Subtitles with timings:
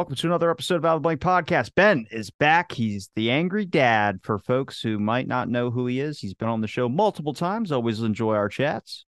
[0.00, 1.74] Welcome to another episode of Out of the Blank Podcast.
[1.74, 2.72] Ben is back.
[2.72, 6.18] He's the angry dad for folks who might not know who he is.
[6.18, 7.70] He's been on the show multiple times.
[7.70, 9.04] Always enjoy our chats.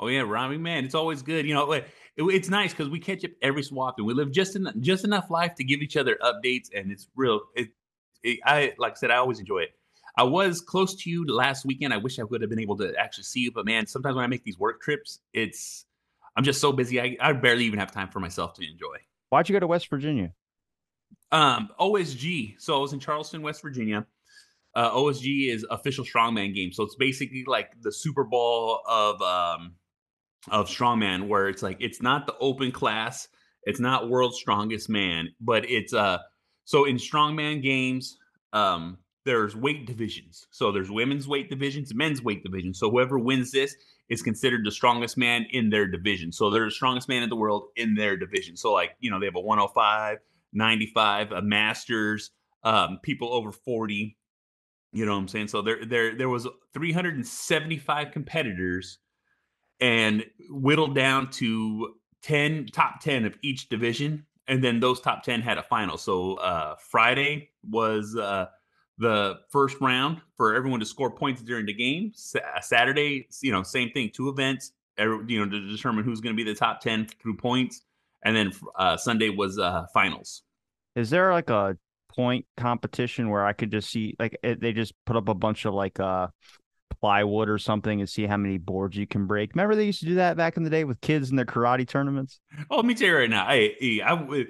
[0.00, 1.44] Oh yeah, Robbie, man, it's always good.
[1.44, 1.86] You know, it,
[2.16, 4.06] it's nice because we catch up every so often.
[4.06, 7.42] We live just in just enough life to give each other updates, and it's real.
[7.54, 7.68] It,
[8.22, 9.72] it, I like I said, I always enjoy it.
[10.16, 11.92] I was close to you last weekend.
[11.92, 14.24] I wish I would have been able to actually see you, but man, sometimes when
[14.24, 15.84] I make these work trips, it's
[16.36, 17.02] I'm just so busy.
[17.02, 18.96] I, I barely even have time for myself to enjoy.
[19.30, 20.32] Why'd you go to West Virginia?
[21.30, 22.54] Um, OSG.
[22.58, 24.06] So I was in Charleston, West Virginia.
[24.74, 26.72] Uh, OSG is official strongman game.
[26.72, 29.74] So it's basically like the Super Bowl of um
[30.50, 33.28] of strongman, where it's like it's not the open class,
[33.64, 36.18] it's not world's strongest man, but it's uh
[36.64, 38.18] so in strongman games,
[38.52, 40.46] um, there's weight divisions.
[40.50, 42.78] So there's women's weight divisions, men's weight divisions.
[42.78, 43.74] So whoever wins this
[44.08, 46.32] is considered the strongest man in their division.
[46.32, 48.56] So they're the strongest man in the world in their division.
[48.56, 50.18] So like, you know, they have a 105,
[50.52, 52.30] 95, a masters,
[52.64, 54.16] um, people over 40.
[54.92, 55.48] You know what I'm saying?
[55.48, 58.98] So there there there was 375 competitors
[59.80, 65.42] and whittled down to 10 top 10 of each division and then those top 10
[65.42, 65.98] had a final.
[65.98, 68.46] So uh Friday was uh
[68.98, 72.12] the first round for everyone to score points during the game.
[72.34, 76.36] Uh, Saturday, you know, same thing, two events, you know, to determine who's going to
[76.36, 77.82] be the top 10 through points.
[78.24, 80.42] And then uh, Sunday was uh, finals.
[80.96, 81.76] Is there like a
[82.10, 85.64] point competition where I could just see, like, it, they just put up a bunch
[85.64, 86.26] of like uh,
[87.00, 89.54] plywood or something and see how many boards you can break?
[89.54, 91.86] Remember they used to do that back in the day with kids in their karate
[91.86, 92.40] tournaments?
[92.68, 93.46] Oh, let me tell you right now.
[93.46, 94.46] Hey, I,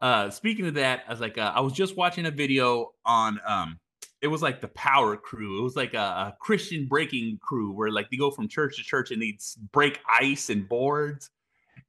[0.00, 3.38] uh, speaking of that, I was like, uh, I was just watching a video on
[3.46, 3.78] um,
[4.22, 5.60] it was like the power crew.
[5.60, 8.82] It was like a, a, Christian breaking crew where like they go from church to
[8.82, 9.38] church and they
[9.72, 11.30] break ice and boards.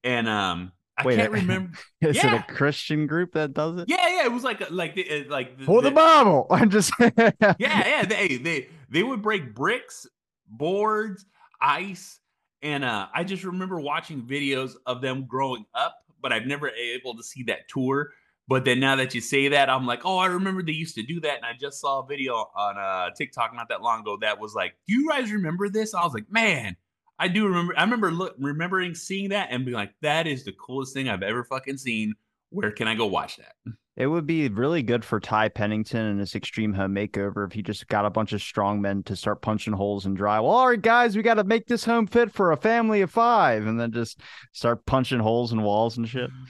[0.03, 1.77] And um, I Wait, can't remember.
[2.01, 2.35] Is yeah.
[2.35, 3.89] it a Christian group that does it?
[3.89, 4.25] Yeah, yeah.
[4.25, 6.47] It was like like the, like the, for the, the Bible.
[6.51, 8.05] I'm just yeah, yeah.
[8.05, 10.07] They they they would break bricks,
[10.47, 11.25] boards,
[11.59, 12.19] ice,
[12.61, 17.15] and uh, I just remember watching videos of them growing up, but I've never able
[17.17, 18.11] to see that tour.
[18.51, 21.03] But then now that you say that, I'm like, oh, I remember they used to
[21.03, 21.37] do that.
[21.37, 24.53] And I just saw a video on uh, TikTok not that long ago that was
[24.53, 25.93] like, do you guys remember this?
[25.93, 26.75] I was like, man,
[27.17, 27.73] I do remember.
[27.77, 31.23] I remember look, remembering seeing that and being like, that is the coolest thing I've
[31.23, 32.13] ever fucking seen.
[32.49, 33.55] Where can I go watch that?
[33.95, 37.61] It would be really good for Ty Pennington and his extreme home makeover if he
[37.61, 40.49] just got a bunch of strong men to start punching holes in drywall.
[40.49, 43.65] All right, guys, we got to make this home fit for a family of five,
[43.65, 44.19] and then just
[44.51, 46.29] start punching holes in walls and shit.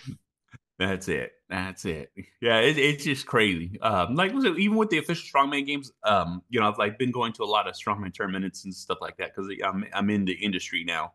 [0.81, 1.33] That's it.
[1.47, 2.11] That's it.
[2.41, 3.79] Yeah, it, it's just crazy.
[3.81, 7.33] Um, like even with the official strongman games, um, you know, I've like been going
[7.33, 10.33] to a lot of strongman tournaments and stuff like that because I'm I'm in the
[10.33, 11.13] industry now,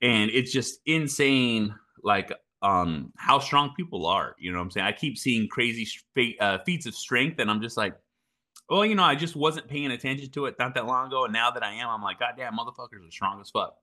[0.00, 1.74] and it's just insane.
[2.02, 4.34] Like um, how strong people are.
[4.38, 4.86] You know what I'm saying?
[4.86, 5.86] I keep seeing crazy
[6.40, 7.96] uh, feats of strength, and I'm just like,
[8.70, 11.34] well, you know, I just wasn't paying attention to it not that long ago, and
[11.34, 13.76] now that I am, I'm like, goddamn, motherfuckers are strong as fuck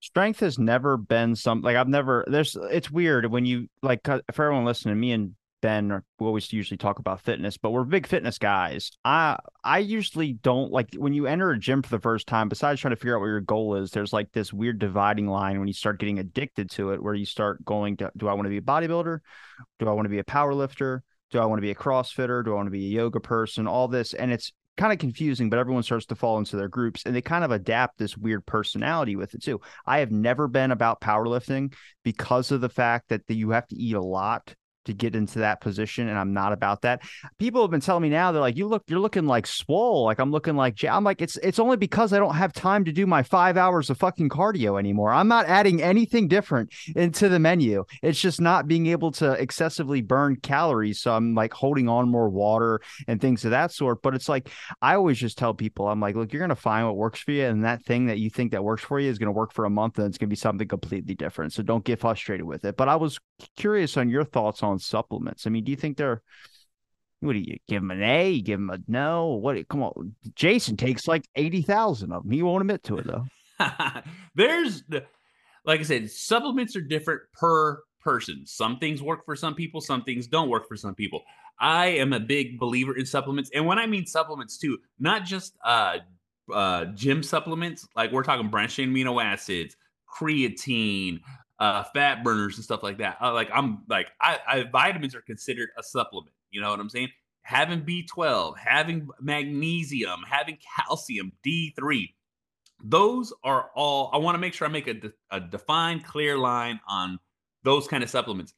[0.00, 4.20] strength has never been something like I've never there's it's weird when you like uh,
[4.32, 8.06] for everyone listening me and Ben we always usually talk about fitness but we're big
[8.06, 8.92] fitness guys.
[9.04, 12.80] I I usually don't like when you enter a gym for the first time besides
[12.80, 15.66] trying to figure out what your goal is there's like this weird dividing line when
[15.66, 18.50] you start getting addicted to it where you start going to do I want to
[18.50, 19.18] be a bodybuilder?
[19.80, 22.44] Do I want to be a power lifter do I want to be a crossfitter?
[22.44, 23.66] Do I want to be a yoga person?
[23.66, 27.02] All this and it's kind of confusing, but everyone starts to fall into their groups
[27.04, 29.60] and they kind of adapt this weird personality with it too.
[29.84, 33.94] I have never been about powerlifting because of the fact that you have to eat
[33.94, 34.54] a lot
[34.88, 37.02] to get into that position, and I'm not about that.
[37.38, 40.18] People have been telling me now they're like, "You look, you're looking like swole." Like
[40.18, 43.06] I'm looking like I'm like it's it's only because I don't have time to do
[43.06, 45.12] my five hours of fucking cardio anymore.
[45.12, 47.84] I'm not adding anything different into the menu.
[48.02, 51.00] It's just not being able to excessively burn calories.
[51.00, 54.02] So I'm like holding on more water and things of that sort.
[54.02, 54.50] But it's like
[54.82, 57.44] I always just tell people, I'm like, look, you're gonna find what works for you,
[57.44, 59.70] and that thing that you think that works for you is gonna work for a
[59.70, 61.52] month, and it's gonna be something completely different.
[61.52, 62.76] So don't get frustrated with it.
[62.76, 63.18] But I was
[63.56, 65.46] curious on your thoughts on supplements.
[65.46, 66.22] I mean, do you think they're
[67.20, 68.30] what do you give them an A?
[68.30, 69.26] You give them a no?
[69.34, 69.68] What?
[69.68, 72.32] Come on, Jason takes like eighty thousand of them.
[72.32, 73.26] He won't admit to it though.
[74.36, 74.84] There's,
[75.64, 78.42] like I said, supplements are different per person.
[78.46, 79.80] Some things work for some people.
[79.80, 81.22] Some things don't work for some people.
[81.58, 85.56] I am a big believer in supplements, and when I mean supplements too, not just
[85.64, 85.98] uh,
[86.52, 87.86] uh, gym supplements.
[87.96, 89.76] Like we're talking branched amino acids,
[90.08, 91.20] creatine,
[91.60, 93.18] uh, fat burners and stuff like that.
[93.20, 96.34] Uh, like I'm like I, I vitamins are considered a supplement.
[96.50, 97.08] You know what I'm saying?
[97.42, 102.08] Having B12, having magnesium, having calcium, D3.
[102.84, 104.10] Those are all.
[104.12, 107.18] I want to make sure I make a, de- a defined, clear line on
[107.64, 108.54] those kind of supplements.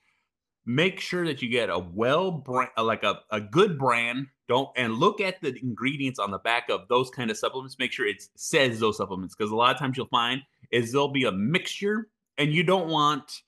[0.66, 4.26] make sure that you get a well brand, like a, a good brand.
[4.48, 7.76] Don't and look at the ingredients on the back of those kind of supplements.
[7.78, 10.42] Make sure it says those supplements because a lot of times you'll find
[10.72, 12.08] is there'll be a mixture,
[12.40, 13.42] and you don't want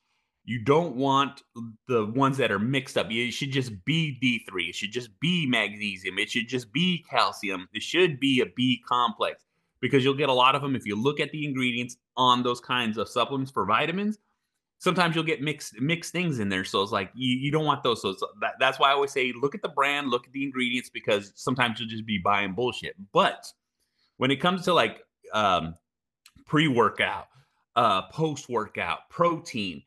[0.44, 1.42] you don't want
[1.88, 3.06] the ones that are mixed up.
[3.10, 4.68] It should just be D3.
[4.68, 6.18] It should just be magnesium.
[6.18, 7.68] It should just be calcium.
[7.72, 9.44] It should be a B complex
[9.80, 12.60] because you'll get a lot of them if you look at the ingredients on those
[12.60, 14.18] kinds of supplements for vitamins.
[14.78, 17.84] Sometimes you'll get mixed mixed things in there, so it's like you, you don't want
[17.84, 18.02] those.
[18.02, 20.90] So that, that's why I always say look at the brand, look at the ingredients
[20.90, 22.96] because sometimes you'll just be buying bullshit.
[23.12, 23.46] But
[24.16, 25.02] when it comes to like
[25.32, 25.76] um,
[26.46, 27.26] pre workout,
[27.76, 29.82] uh, post workout, protein,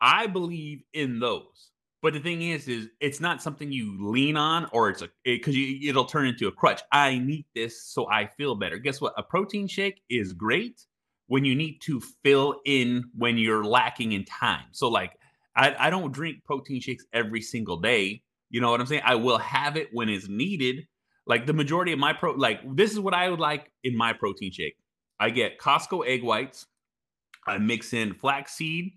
[0.00, 1.70] I believe in those.
[2.02, 5.54] But the thing is, is it's not something you lean on, or it's a because
[5.54, 6.82] it, it'll turn into a crutch.
[6.90, 8.78] I need this so I feel better.
[8.78, 9.14] Guess what?
[9.16, 10.84] A protein shake is great
[11.28, 14.64] when you need to fill in when you're lacking in time.
[14.72, 15.12] So like,
[15.54, 18.22] I, I don't drink protein shakes every single day.
[18.50, 19.02] You know what I'm saying?
[19.04, 20.86] I will have it when it's needed.
[21.26, 24.12] Like the majority of my pro, like this is what I would like in my
[24.12, 24.76] protein shake.
[25.20, 26.66] I get Costco egg whites.
[27.46, 28.92] I mix in flaxseed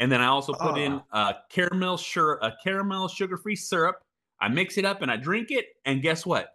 [0.00, 1.38] and then I also put in a ah.
[1.50, 3.96] caramel sure a caramel sugar-free syrup.
[4.40, 5.66] I mix it up and I drink it.
[5.84, 6.48] And guess what?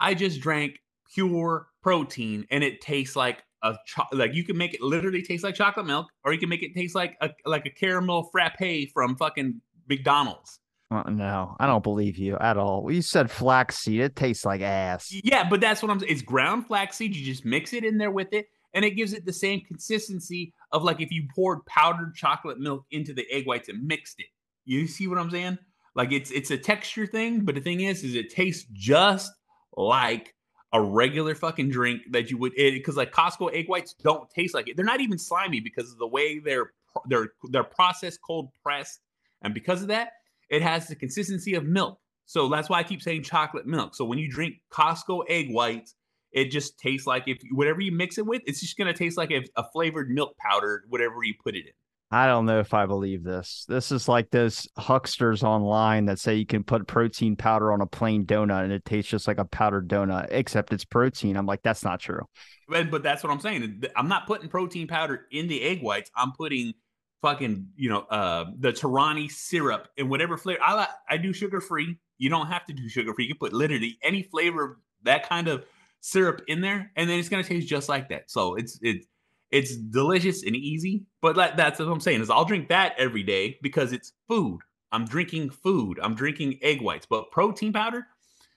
[0.00, 0.80] I just drank
[1.14, 5.44] pure protein and it tastes like a cho- like you can make it literally taste
[5.44, 8.90] like chocolate milk, or you can make it taste like a like a caramel frappe
[8.92, 10.58] from fucking McDonald's.
[10.90, 12.90] Uh, no, I don't believe you at all.
[12.90, 15.12] You said flaxseed; it tastes like ass.
[15.24, 16.00] Yeah, but that's what I'm.
[16.00, 16.12] saying.
[16.12, 17.14] It's ground flaxseed.
[17.14, 20.52] You just mix it in there with it, and it gives it the same consistency
[20.70, 24.26] of like if you poured powdered chocolate milk into the egg whites and mixed it.
[24.66, 25.58] You see what I'm saying?
[25.94, 29.32] Like it's it's a texture thing, but the thing is, is it tastes just
[29.76, 30.34] like
[30.74, 34.68] a regular fucking drink that you would because like Costco egg whites don't taste like
[34.68, 34.76] it.
[34.76, 36.72] They're not even slimy because of the way they're
[37.08, 39.00] they're they're processed cold pressed,
[39.40, 40.10] and because of that,
[40.50, 41.98] it has the consistency of milk.
[42.26, 43.94] So that's why I keep saying chocolate milk.
[43.94, 45.94] So when you drink Costco egg whites,
[46.36, 49.32] it just tastes like if whatever you mix it with, it's just gonna taste like
[49.32, 51.72] a, a flavored milk powder, whatever you put it in.
[52.10, 53.64] I don't know if I believe this.
[53.68, 57.86] This is like those hucksters online that say you can put protein powder on a
[57.86, 61.36] plain donut and it tastes just like a powdered donut, except it's protein.
[61.36, 62.20] I'm like, that's not true.
[62.68, 63.82] But, but that's what I'm saying.
[63.96, 66.10] I'm not putting protein powder in the egg whites.
[66.14, 66.74] I'm putting
[67.22, 70.60] fucking, you know, uh, the Torani syrup and whatever flavor.
[70.62, 71.98] I I do sugar free.
[72.18, 73.24] You don't have to do sugar free.
[73.24, 75.64] You can put literally any flavor that kind of
[76.06, 78.30] syrup in there, and then it's gonna taste just like that.
[78.30, 79.06] So it's it's
[79.50, 81.04] it's delicious and easy.
[81.20, 84.60] But that, that's what I'm saying is I'll drink that every day because it's food.
[84.92, 85.98] I'm drinking food.
[86.02, 87.06] I'm drinking egg whites.
[87.06, 88.06] But protein powder,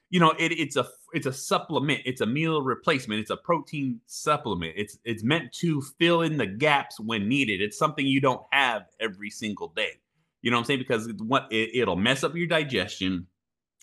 [0.09, 2.01] you know, it, it's a it's a supplement.
[2.05, 3.21] It's a meal replacement.
[3.21, 4.73] It's a protein supplement.
[4.75, 7.61] It's it's meant to fill in the gaps when needed.
[7.61, 9.93] It's something you don't have every single day.
[10.41, 10.79] You know what I'm saying?
[10.79, 13.27] Because what it, it'll mess up your digestion.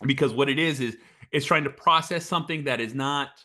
[0.05, 0.97] Because what it is is
[1.33, 3.45] it's trying to process something that is not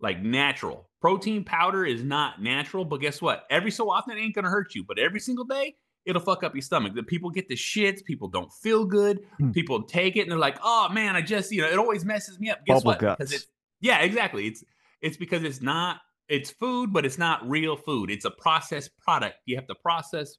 [0.00, 0.88] like natural.
[1.00, 3.44] Protein powder is not natural, but guess what?
[3.50, 6.54] Every so often it ain't gonna hurt you, but every single day it'll fuck up
[6.54, 6.94] your stomach.
[6.94, 9.52] The people get the shits, people don't feel good, hmm.
[9.52, 12.38] people take it and they're like, oh man, I just, you know, it always messes
[12.40, 12.64] me up.
[12.64, 12.98] Guess Bubble what?
[12.98, 13.18] Guts.
[13.18, 13.46] Because it's
[13.80, 14.46] yeah, exactly.
[14.46, 14.64] It's
[15.00, 18.10] it's because it's not it's food, but it's not real food.
[18.10, 19.36] It's a processed product.
[19.46, 20.36] You have to process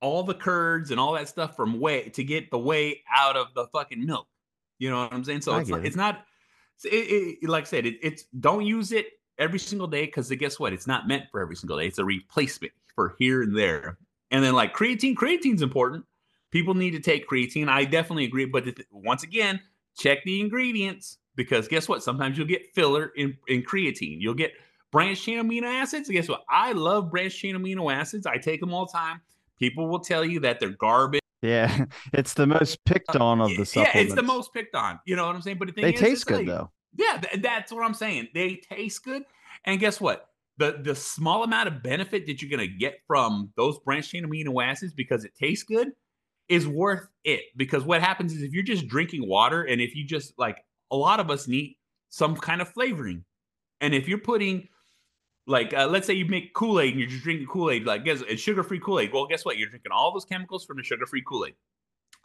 [0.00, 3.48] all the curds and all that stuff from whey to get the whey out of
[3.54, 4.26] the fucking milk.
[4.78, 5.42] You know what I'm saying?
[5.42, 5.84] So it's it.
[5.84, 6.24] it's not
[6.84, 9.06] it, it, like I said, it, it's don't use it
[9.38, 10.72] every single day because guess what?
[10.72, 11.86] It's not meant for every single day.
[11.86, 13.98] It's a replacement for here and there.
[14.30, 16.04] And then like creatine, creatine's important.
[16.50, 17.68] People need to take creatine.
[17.68, 18.44] I definitely agree.
[18.46, 19.60] But once again,
[19.96, 22.02] check the ingredients because guess what?
[22.02, 24.16] Sometimes you'll get filler in, in creatine.
[24.20, 24.52] You'll get
[24.90, 26.08] branched chain amino acids.
[26.08, 26.44] guess what?
[26.48, 28.26] I love branched chain amino acids.
[28.26, 29.20] I take them all the time.
[29.58, 31.20] People will tell you that they're garbage.
[31.42, 33.94] Yeah, it's the most picked uh, on of the supplements.
[33.94, 35.00] Yeah, it's the most picked on.
[35.06, 35.58] You know what I'm saying?
[35.58, 36.70] But the thing they is, taste good like, though.
[36.96, 38.28] Yeah, th- that's what I'm saying.
[38.34, 39.24] They taste good,
[39.64, 40.28] and guess what?
[40.56, 44.64] The the small amount of benefit that you're gonna get from those branched chain amino
[44.64, 45.92] acids because it tastes good
[46.48, 47.42] is worth it.
[47.56, 50.96] Because what happens is if you're just drinking water, and if you just like a
[50.96, 51.76] lot of us need
[52.08, 53.24] some kind of flavoring,
[53.80, 54.68] and if you're putting
[55.48, 58.42] like uh, let's say you make Kool-Aid and you're just drinking Kool-Aid, like guess it's
[58.42, 59.12] sugar-free Kool-Aid.
[59.12, 59.56] Well, guess what?
[59.56, 61.54] You're drinking all those chemicals from the sugar-free Kool-Aid.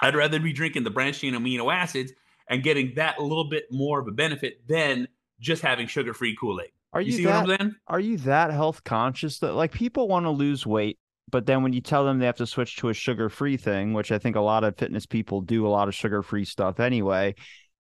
[0.01, 2.11] I'd rather be drinking the branched chain amino acids
[2.49, 5.07] and getting that a little bit more of a benefit than
[5.39, 6.71] just having sugar-free Kool-Aid.
[6.91, 10.65] Are you, you that, Are you that health conscious that like people want to lose
[10.65, 10.99] weight,
[11.31, 14.11] but then when you tell them they have to switch to a sugar-free thing, which
[14.11, 17.35] I think a lot of fitness people do a lot of sugar-free stuff anyway,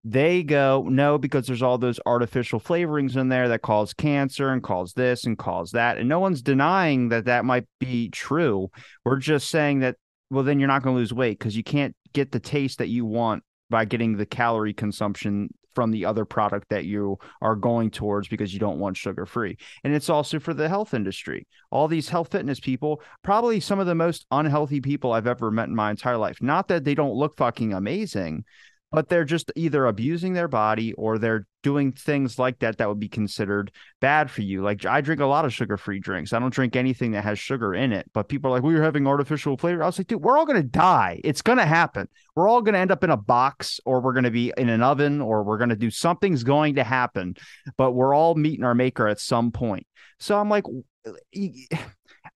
[0.04, 4.64] they go, no, because there's all those artificial flavorings in there that cause cancer and
[4.64, 5.98] cause this and cause that.
[5.98, 8.70] And no one's denying that that might be true.
[9.04, 9.98] We're just saying that,
[10.30, 12.88] well, then you're not going to lose weight because you can't get the taste that
[12.88, 17.92] you want by getting the calorie consumption from the other product that you are going
[17.92, 19.58] towards because you don't want sugar free.
[19.84, 21.48] And it's also for the health industry.
[21.72, 25.68] All these health fitness people, probably some of the most unhealthy people I've ever met
[25.68, 26.42] in my entire life.
[26.42, 28.46] Not that they don't look fucking amazing,
[28.92, 33.00] but they're just either abusing their body or they're doing things like that that would
[33.00, 34.62] be considered bad for you.
[34.62, 36.34] Like I drink a lot of sugar-free drinks.
[36.34, 38.10] I don't drink anything that has sugar in it.
[38.14, 40.46] But people are like, "We are having artificial flavor." I was like, "Dude, we're all
[40.46, 41.22] gonna die.
[41.24, 42.08] It's gonna happen.
[42.36, 45.22] We're all gonna end up in a box, or we're gonna be in an oven,
[45.22, 47.36] or we're gonna do something's going to happen.
[47.78, 49.86] But we're all meeting our maker at some point."
[50.20, 50.66] So I'm like.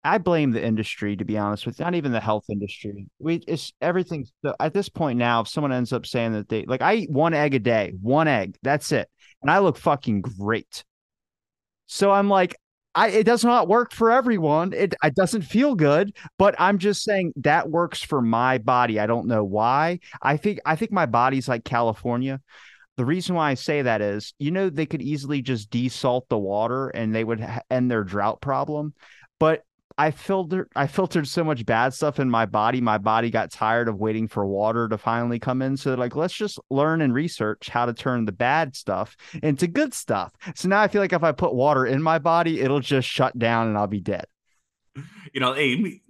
[0.03, 1.85] I blame the industry, to be honest with you.
[1.85, 3.07] Not even the health industry.
[3.19, 4.27] We it's everything.
[4.43, 7.09] So at this point now, if someone ends up saying that they like, I eat
[7.09, 9.09] one egg a day, one egg, that's it,
[9.41, 10.83] and I look fucking great.
[11.88, 12.55] So I'm like,
[12.95, 14.73] I it does not work for everyone.
[14.73, 19.00] It it doesn't feel good, but I'm just saying that works for my body.
[19.00, 20.00] I don't know why.
[20.21, 22.41] I think I think my body's like California.
[22.95, 26.38] The reason why I say that is, you know, they could easily just desalt the
[26.38, 28.93] water and they would ha- end their drought problem.
[29.39, 29.63] But
[29.97, 32.81] I filtered I filtered so much bad stuff in my body.
[32.81, 35.77] My body got tired of waiting for water to finally come in.
[35.77, 39.93] So like, let's just learn and research how to turn the bad stuff into good
[39.93, 40.33] stuff.
[40.55, 43.38] So now I feel like if I put water in my body, it'll just shut
[43.38, 44.25] down and I'll be dead.
[45.33, 46.01] You know, hey,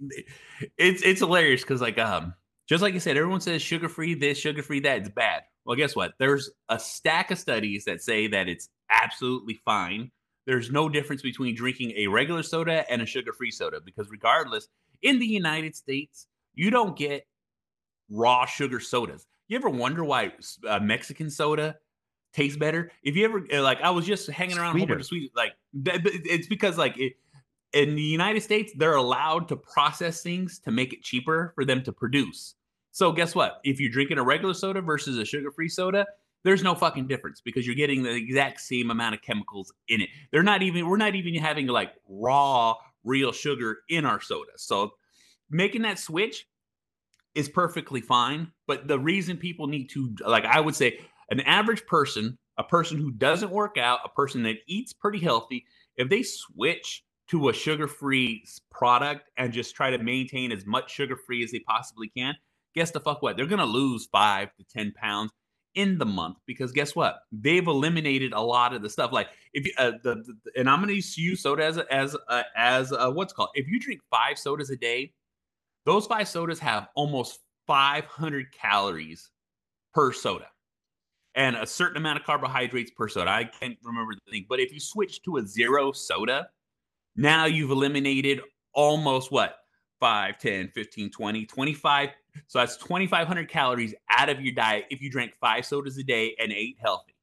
[0.76, 2.34] it's it's hilarious because like um
[2.68, 5.42] just like you said, everyone says sugar free this, sugar free that, it's bad.
[5.64, 6.12] Well, guess what?
[6.18, 10.10] There's a stack of studies that say that it's absolutely fine
[10.46, 14.68] there's no difference between drinking a regular soda and a sugar-free soda because regardless,
[15.02, 17.26] in the United States, you don't get
[18.10, 19.26] raw sugar sodas.
[19.48, 20.32] You ever wonder why
[20.66, 21.76] uh, Mexican soda
[22.32, 22.90] tastes better?
[23.02, 24.84] If you ever uh, like, I was just hanging around Sweeter.
[24.84, 27.14] a bunch of sweet, like it's because like it,
[27.72, 31.82] in the United States, they're allowed to process things to make it cheaper for them
[31.82, 32.54] to produce.
[32.92, 33.60] So guess what?
[33.64, 36.06] If you're drinking a regular soda versus a sugar-free soda,
[36.44, 40.10] there's no fucking difference because you're getting the exact same amount of chemicals in it.
[40.30, 44.52] They're not even we're not even having like raw real sugar in our soda.
[44.56, 44.92] So
[45.50, 46.46] making that switch
[47.34, 51.86] is perfectly fine, but the reason people need to like I would say an average
[51.86, 55.64] person, a person who doesn't work out, a person that eats pretty healthy,
[55.96, 61.42] if they switch to a sugar-free product and just try to maintain as much sugar-free
[61.42, 62.34] as they possibly can,
[62.74, 63.36] guess the fuck what?
[63.36, 65.32] They're going to lose 5 to 10 pounds
[65.74, 67.20] in the month because guess what?
[67.32, 69.12] They've eliminated a lot of the stuff.
[69.12, 72.16] Like if you, uh, the, the, and I'm going to use soda as as
[72.56, 73.50] as what's called.
[73.54, 75.12] If you drink five sodas a day,
[75.84, 79.30] those five sodas have almost 500 calories
[79.92, 80.46] per soda
[81.34, 83.30] and a certain amount of carbohydrates per soda.
[83.30, 86.48] I can't remember the thing, but if you switch to a zero soda,
[87.16, 88.40] now you've eliminated
[88.72, 89.56] almost what
[90.00, 92.10] 5, 10, 15, 20, 25
[92.46, 96.34] so that's 2,500 calories out of your diet if you drank five sodas a day
[96.38, 97.14] and ate healthy.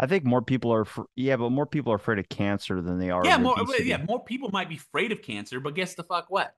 [0.00, 2.98] I think more people are, fr- yeah, but more people are afraid of cancer than
[2.98, 3.24] they are.
[3.24, 6.54] Yeah, more, yeah, more people might be afraid of cancer, but guess the fuck what?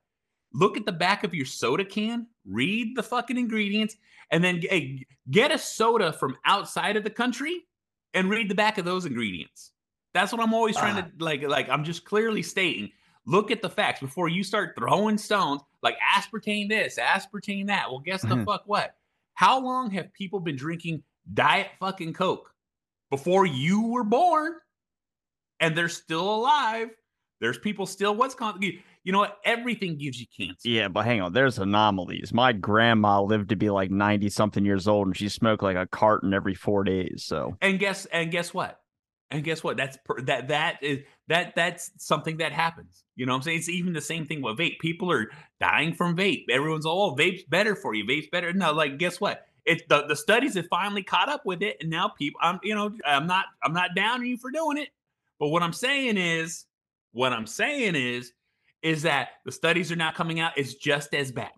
[0.53, 3.95] Look at the back of your soda can, read the fucking ingredients,
[4.29, 7.61] and then hey, get a soda from outside of the country
[8.13, 9.71] and read the back of those ingredients.
[10.13, 11.41] That's what I'm always trying uh, to like.
[11.41, 12.91] Like I'm just clearly stating
[13.25, 17.89] Look at the facts before you start throwing stones like aspartame this, aspartame that.
[17.89, 18.43] Well, guess the mm-hmm.
[18.43, 18.95] fuck what?
[19.33, 22.53] How long have people been drinking diet fucking Coke
[23.09, 24.53] before you were born?
[25.59, 26.89] And they're still alive.
[27.39, 28.63] There's people still what's called
[29.03, 29.39] you know what?
[29.43, 30.69] Everything gives you cancer.
[30.69, 31.33] Yeah, but hang on.
[31.33, 32.31] There's anomalies.
[32.33, 35.87] My grandma lived to be like 90 something years old and she smoked like a
[35.87, 37.23] carton every four days.
[37.25, 38.80] So and guess and guess what?
[39.31, 39.77] And guess what?
[39.77, 43.05] That's per, that that is that that's something that happens.
[43.15, 43.59] You know what I'm saying?
[43.59, 44.79] It's even the same thing with vape.
[44.79, 46.45] People are dying from vape.
[46.49, 48.03] Everyone's all, oh, vape's better for you.
[48.03, 48.51] Vape's better.
[48.51, 49.45] No, like guess what?
[49.65, 52.39] It's the, the studies have finally caught up with it, and now people.
[52.43, 54.89] I'm you know I'm not I'm not downing you for doing it,
[55.39, 56.65] but what I'm saying is
[57.13, 58.33] what I'm saying is
[58.83, 60.57] is that the studies are now coming out.
[60.57, 61.51] It's just as bad.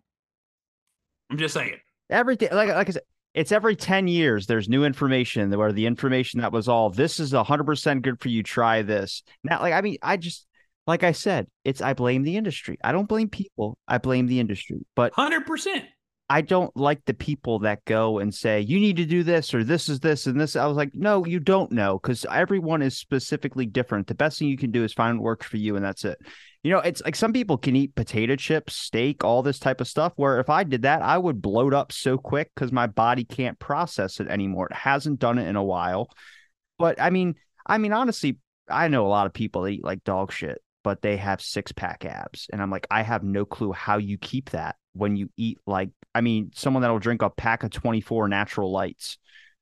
[1.32, 1.77] I'm just saying.
[2.10, 6.41] Everything like like I said, it's every 10 years there's new information where the information
[6.41, 9.23] that was all this is 100% good for you try this.
[9.43, 10.45] Now like i mean i just
[10.85, 12.77] like i said it's i blame the industry.
[12.83, 13.77] I don't blame people.
[13.87, 15.83] I blame the industry but 100%
[16.30, 19.63] i don't like the people that go and say you need to do this or
[19.63, 22.98] this is this and this i was like no you don't know because everyone is
[22.98, 25.86] specifically different the best thing you can do is find what works for you and
[25.86, 26.18] that's it
[26.63, 29.88] you know, it's like some people can eat potato chips, steak, all this type of
[29.88, 30.13] stuff.
[30.15, 33.60] Where if I did that, I would bloat up so quick because my body can't
[33.60, 34.68] process it anymore.
[34.68, 36.10] It hasn't done it in a while.
[36.80, 38.38] But I mean, I mean, honestly,
[38.70, 40.62] I know a lot of people that eat like dog shit.
[40.83, 42.47] But they have six pack abs.
[42.51, 45.89] And I'm like, I have no clue how you keep that when you eat like,
[46.13, 49.17] I mean, someone that'll drink a pack of 24 natural lights.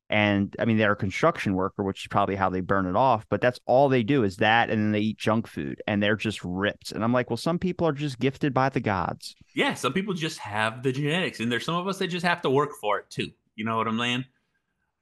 [0.10, 3.26] And I mean, they're a construction worker, which is probably how they burn it off,
[3.30, 4.70] but that's all they do is that.
[4.70, 6.92] And then they eat junk food and they're just ripped.
[6.92, 9.36] And I'm like, well, some people are just gifted by the gods.
[9.56, 9.74] Yeah.
[9.74, 11.40] Some people just have the genetics.
[11.40, 13.30] And there's some of us that just have to work for it too.
[13.56, 14.26] You know what I'm saying?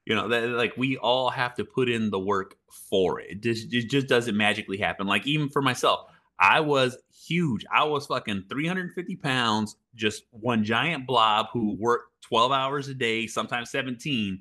[0.06, 2.54] You know, that like we all have to put in the work
[2.88, 3.30] for it.
[3.30, 5.08] It just, it just doesn't magically happen.
[5.08, 6.09] Like even for myself,
[6.40, 7.64] I was huge.
[7.70, 13.26] I was fucking 350 pounds, just one giant blob who worked 12 hours a day,
[13.26, 14.40] sometimes 17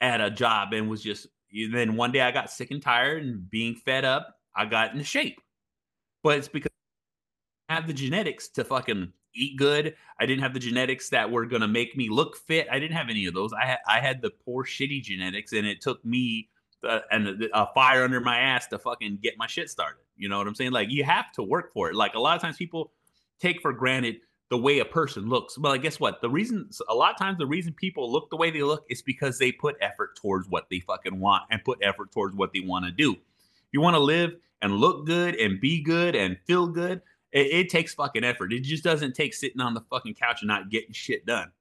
[0.00, 1.28] at a job and was just
[1.72, 5.04] then one day I got sick and tired and being fed up, I got into
[5.04, 5.40] shape.
[6.22, 6.70] But it's because
[7.68, 9.94] I have the genetics to fucking eat good.
[10.20, 12.66] I didn't have the genetics that were gonna make me look fit.
[12.70, 13.52] I didn't have any of those.
[13.52, 16.48] I I had the poor shitty genetics, and it took me
[16.86, 20.02] uh, and a fire under my ass to fucking get my shit started.
[20.16, 20.72] You know what I'm saying?
[20.72, 21.94] Like you have to work for it.
[21.94, 22.92] Like a lot of times people
[23.40, 24.16] take for granted
[24.50, 25.58] the way a person looks.
[25.58, 26.20] Well, guess what?
[26.20, 29.02] The reason a lot of times the reason people look the way they look is
[29.02, 32.60] because they put effort towards what they fucking want and put effort towards what they
[32.60, 33.16] want to do.
[33.72, 37.68] You want to live and look good and be good and feel good, it, it,
[37.68, 38.52] takes fucking effort.
[38.52, 41.52] It just doesn't take sitting on the fucking couch and not getting shit done.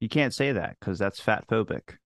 [0.00, 1.96] You can't say that because that's fat phobic.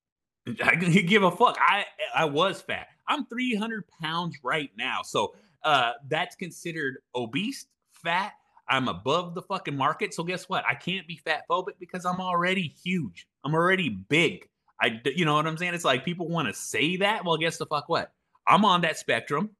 [0.63, 1.57] I give a fuck.
[1.61, 1.85] I
[2.15, 2.89] I was fat.
[3.09, 8.33] I'm 300 pounds right now, so uh, that's considered obese, fat.
[8.69, 10.15] I'm above the fucking market.
[10.15, 10.65] So guess what?
[10.69, 13.27] I can't be fat phobic because I'm already huge.
[13.45, 14.49] I'm already big.
[14.81, 15.75] I, you know what I'm saying?
[15.75, 17.25] It's like people want to say that.
[17.25, 18.13] Well, guess the fuck what?
[18.47, 19.50] I'm on that spectrum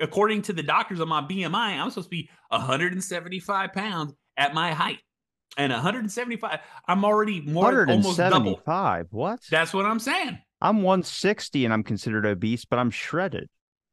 [0.00, 4.72] according to the doctors on my BMI, I'm supposed to be 175 pounds at my
[4.72, 4.98] height.
[5.56, 8.60] And 175, I'm already more almost double.
[9.10, 9.40] What?
[9.50, 10.38] That's what I'm saying.
[10.60, 13.48] I'm 160 and I'm considered obese, but I'm shredded.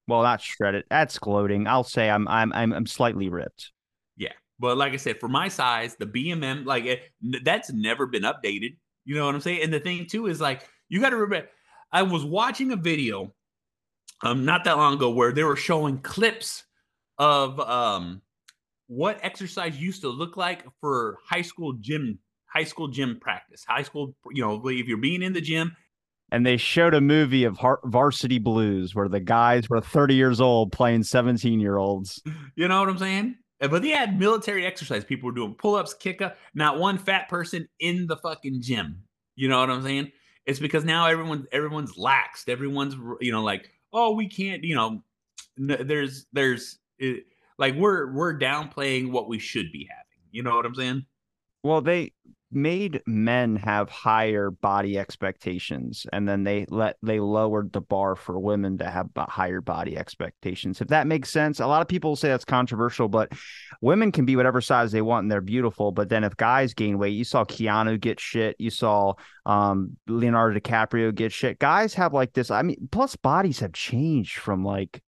[0.08, 0.84] Well, not shredded.
[0.90, 1.68] That's gloating.
[1.68, 3.72] I'll say I'm I'm I'm, I'm slightly ripped.
[4.18, 7.02] Yeah, but like I said, for my size, the BMI like it,
[7.44, 8.76] that's never been updated.
[9.06, 9.62] You know what I'm saying?
[9.64, 11.50] And the thing too is like you got to remember.
[11.92, 13.34] I was watching a video
[14.24, 16.64] um, not that long ago where they were showing clips
[17.18, 18.22] of um,
[18.96, 23.64] what exercise used to look like for high school gym high school gym practice?
[23.68, 25.76] High school you know if you're being in the gym
[26.32, 30.72] and they showed a movie of varsity blues where the guys were 30 years old
[30.72, 32.22] playing 17 year olds
[32.56, 33.36] you know what i'm saying?
[33.60, 35.06] But they had military exercise.
[35.06, 39.04] People were doing pull-ups kick up not one fat person in the fucking gym.
[39.36, 40.12] You know what i'm saying?
[40.46, 42.50] It's because now everyone everyone's laxed.
[42.50, 45.04] Everyone's you know like oh, we can't, you know,
[45.56, 47.26] there's there's it,
[47.58, 50.04] like we're we're downplaying what we should be having.
[50.32, 51.06] You know what I'm saying?
[51.64, 52.12] Well, they
[52.56, 58.40] made men have higher body expectations and then they let they lowered the bar for
[58.40, 62.30] women to have higher body expectations if that makes sense a lot of people say
[62.30, 63.32] that's controversial but
[63.82, 66.98] women can be whatever size they want and they're beautiful but then if guys gain
[66.98, 69.14] weight you saw keanu get shit you saw
[69.46, 74.38] um, leonardo dicaprio get shit guys have like this i mean plus bodies have changed
[74.38, 75.02] from like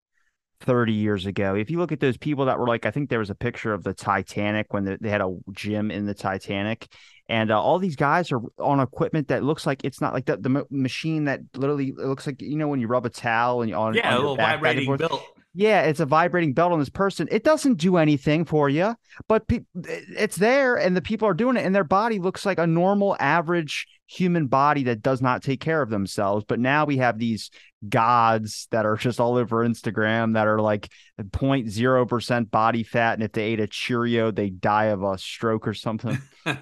[0.62, 1.56] 30 years ago.
[1.56, 3.74] If you look at those people that were like, I think there was a picture
[3.74, 6.88] of the Titanic when they had a gym in the Titanic,
[7.28, 10.38] and uh, all these guys are on equipment that looks like it's not like the,
[10.38, 13.76] the machine that literally looks like you know when you rub a towel and you
[13.76, 15.24] on yeah on a little back, vibrating belt.
[15.58, 17.30] Yeah, it's a vibrating belt on this person.
[17.32, 18.94] It doesn't do anything for you,
[19.30, 22.60] but pe- it's there, and the people are doing it, and their body looks like
[22.60, 26.44] a normal, average human body that does not take care of themselves.
[26.46, 27.52] But now we have these
[27.88, 30.90] gods that are just all over Instagram that are like
[31.22, 33.14] 0.0% body fat.
[33.14, 36.18] And if they ate a Cheerio, they die of a stroke or something.
[36.46, 36.56] you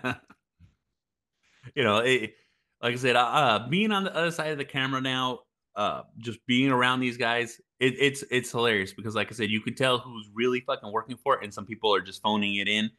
[1.83, 2.35] know, it,
[2.79, 5.39] like I said, uh, being on the other side of the camera now,
[5.75, 9.61] uh, just being around these guys, it, it's it's hilarious because, like I said, you
[9.61, 12.67] can tell who's really fucking working for it, and some people are just phoning it
[12.67, 12.89] in.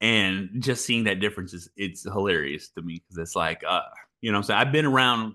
[0.00, 3.80] And just seeing that difference is it's hilarious to me because it's like, uh,
[4.20, 5.34] you know, I'm saying I've been around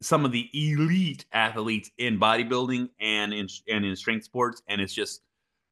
[0.00, 4.94] some of the elite athletes in bodybuilding and in and in strength sports, and it's
[4.94, 5.22] just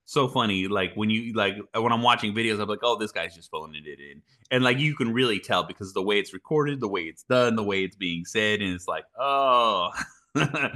[0.05, 0.69] so funny.
[0.69, 3.83] Like when you like when I'm watching videos, I'm like, oh, this guy's just phoning
[3.85, 7.03] it in, and like you can really tell because the way it's recorded, the way
[7.03, 9.91] it's done, the way it's being said, and it's like, oh,
[10.35, 10.73] like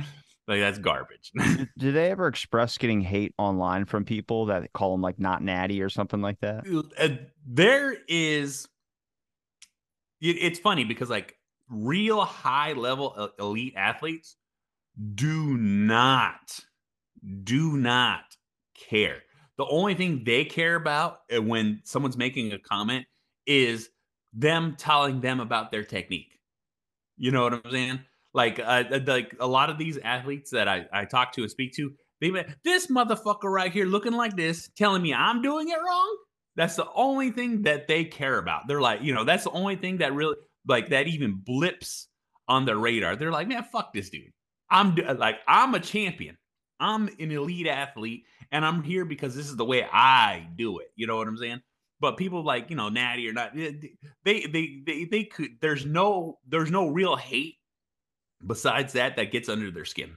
[0.46, 1.32] that's garbage.
[1.78, 5.82] Do they ever express getting hate online from people that call them like not natty
[5.82, 6.64] or something like that?
[6.98, 7.08] Uh,
[7.46, 8.68] there is.
[10.20, 11.36] It's funny because like
[11.68, 14.36] real high level elite athletes
[15.14, 16.60] do not
[17.42, 18.36] do not
[18.74, 19.22] care.
[19.56, 23.06] The only thing they care about uh, when someone's making a comment
[23.46, 23.88] is
[24.32, 26.38] them telling them about their technique.
[27.16, 28.00] You know what I'm saying?
[28.34, 31.50] Like, uh, uh like a lot of these athletes that I, I talk to and
[31.50, 32.30] speak to, They
[32.64, 36.16] this motherfucker right here looking like this, telling me I'm doing it wrong.
[36.56, 38.68] That's the only thing that they care about.
[38.68, 42.08] They're like, you know, that's the only thing that really like that even blips
[42.48, 43.16] on their radar.
[43.16, 44.32] They're like, man, fuck this dude.
[44.70, 46.36] I'm like, I'm a champion.
[46.80, 50.88] I'm an elite athlete, and I'm here because this is the way I do it.
[50.96, 51.60] You know what I'm saying?
[52.00, 53.92] But people like you know Natty or not, they
[54.24, 55.50] they they they could.
[55.60, 57.54] There's no there's no real hate
[58.46, 60.16] besides that that gets under their skin.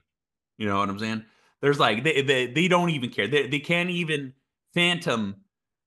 [0.57, 1.25] You know what I'm saying?
[1.61, 3.27] There's like they they, they don't even care.
[3.27, 4.33] They they can't even
[4.73, 5.35] phantom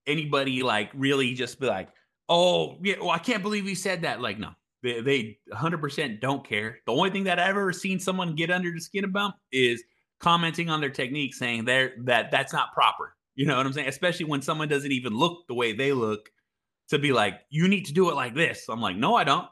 [0.07, 1.89] anybody like really just be like,
[2.29, 4.21] oh yeah, well I can't believe he said that.
[4.21, 4.51] Like no,
[4.83, 6.79] they they 100% don't care.
[6.85, 9.83] The only thing that I've ever seen someone get under the skin about is
[10.19, 13.15] commenting on their technique, saying they that that's not proper.
[13.35, 13.87] You know what I'm saying?
[13.87, 16.29] Especially when someone doesn't even look the way they look,
[16.91, 18.65] to be like, you need to do it like this.
[18.69, 19.47] I'm like, no, I don't,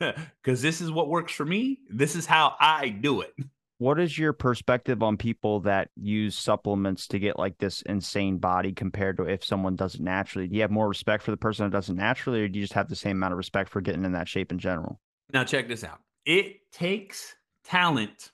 [0.42, 1.78] because this is what works for me.
[1.90, 3.34] This is how I do it.
[3.78, 8.72] What is your perspective on people that use supplements to get like this insane body
[8.72, 10.46] compared to if someone does it naturally?
[10.46, 12.64] Do you have more respect for the person that does it naturally, or do you
[12.64, 15.00] just have the same amount of respect for getting in that shape in general?
[15.32, 15.98] Now, check this out.
[16.24, 18.30] It takes talent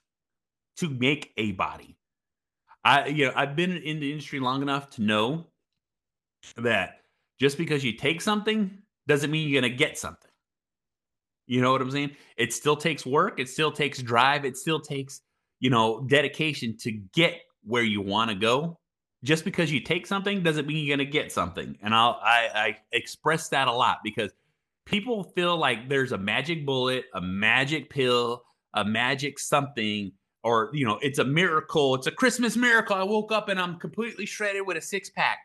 [0.76, 1.96] to make a body.
[2.84, 5.46] I you know, I've been in the industry long enough to know
[6.56, 7.00] that
[7.38, 10.29] just because you take something doesn't mean you're going to get something.
[11.50, 12.12] You know what I'm saying?
[12.36, 15.20] It still takes work, it still takes drive, it still takes,
[15.58, 18.78] you know, dedication to get where you want to go.
[19.24, 21.76] Just because you take something doesn't mean you're going to get something.
[21.82, 24.30] And I'll I, I express that a lot because
[24.86, 30.12] people feel like there's a magic bullet, a magic pill, a magic something
[30.44, 33.78] or you know it's a miracle it's a christmas miracle i woke up and i'm
[33.78, 35.38] completely shredded with a six pack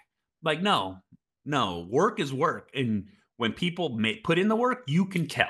[0.44, 0.98] like no
[1.44, 3.06] no work is work and
[3.38, 5.50] when people may, put in the work you can tell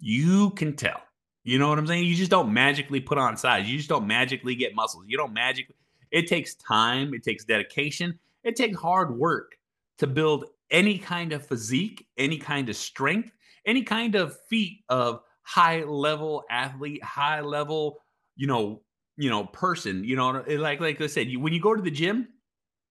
[0.00, 1.00] you can tell
[1.44, 4.06] you know what i'm saying you just don't magically put on size you just don't
[4.06, 5.76] magically get muscles you don't magically
[6.10, 9.52] it takes time it takes dedication it takes hard work
[9.98, 13.30] to build any kind of physique any kind of strength
[13.66, 18.00] any kind of feat of high level athlete high level
[18.36, 18.82] you know,
[19.16, 20.04] you know, person.
[20.04, 22.28] You know, like like I said, you, when you go to the gym,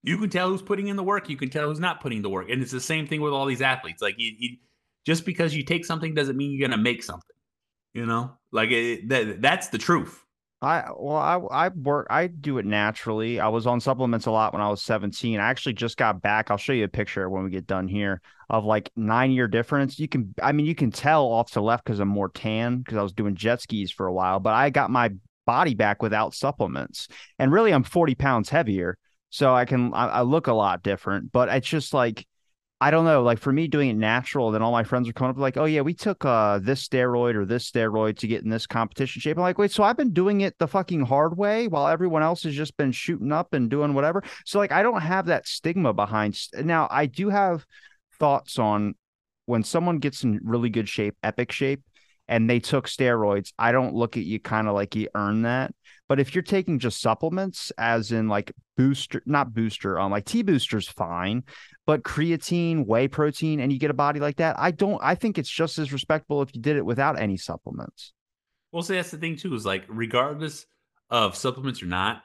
[0.03, 1.29] you can tell who's putting in the work.
[1.29, 3.45] You can tell who's not putting the work, and it's the same thing with all
[3.45, 4.01] these athletes.
[4.01, 4.57] Like, you, you,
[5.05, 7.35] just because you take something doesn't mean you're gonna make something.
[7.93, 10.23] You know, like it, that, that's the truth.
[10.63, 12.07] I well, I I work.
[12.09, 13.39] I do it naturally.
[13.39, 15.39] I was on supplements a lot when I was 17.
[15.39, 16.49] I actually just got back.
[16.49, 19.99] I'll show you a picture when we get done here of like nine year difference.
[19.99, 22.97] You can, I mean, you can tell off to left because I'm more tan because
[22.97, 24.39] I was doing jet skis for a while.
[24.39, 25.11] But I got my
[25.45, 27.09] body back without supplements.
[27.37, 28.97] And really, I'm 40 pounds heavier.
[29.31, 32.25] So I can, I, I look a lot different, but it's just like,
[32.83, 33.23] I don't know.
[33.23, 35.63] Like for me, doing it natural, then all my friends are coming up like, "Oh
[35.63, 39.37] yeah, we took uh this steroid or this steroid to get in this competition shape."
[39.37, 42.43] I'm like, "Wait, so I've been doing it the fucking hard way while everyone else
[42.43, 45.93] has just been shooting up and doing whatever." So like, I don't have that stigma
[45.93, 46.37] behind.
[46.55, 47.65] Now I do have
[48.19, 48.95] thoughts on
[49.45, 51.83] when someone gets in really good shape, epic shape
[52.27, 55.73] and they took steroids, I don't look at you kind of like you earned that.
[56.07, 60.41] But if you're taking just supplements, as in like booster, not booster, um, like T
[60.43, 61.43] booster's fine,
[61.85, 64.99] but creatine, whey protein, and you get a body like that, I don't.
[65.03, 68.13] I think it's just as respectable if you did it without any supplements.
[68.71, 69.53] Well, see, that's the thing too.
[69.53, 70.65] Is like regardless
[71.09, 72.23] of supplements or not,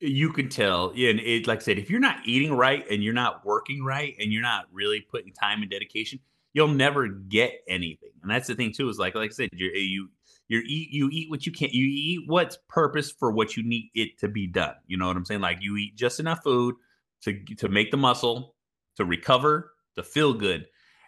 [0.00, 0.90] you can tell.
[0.90, 4.14] And it, like I said, if you're not eating right and you're not working right
[4.18, 6.20] and you're not really putting time and dedication,
[6.52, 8.10] you'll never get anything.
[8.22, 8.88] And that's the thing too.
[8.88, 10.10] Is like like I said, you you
[10.48, 11.70] you eat you eat what you can.
[11.72, 14.74] You eat what's purpose for what you need it to be done.
[14.86, 15.40] You know what I'm saying?
[15.40, 16.74] Like you eat just enough food
[17.22, 18.54] to to make the muscle,
[18.96, 20.66] to recover, to feel good,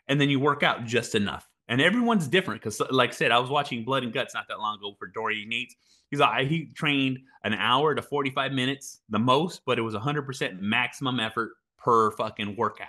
[0.09, 1.49] and then you work out just enough.
[1.69, 4.61] And everyone's different because, like I said, I was watching Blood and Guts not that
[4.61, 5.75] long ago for Dorian Yates.
[6.11, 10.61] He's like he trained an hour to 45 minutes the most, but it was 100%
[10.61, 12.89] maximum effort per fucking workout.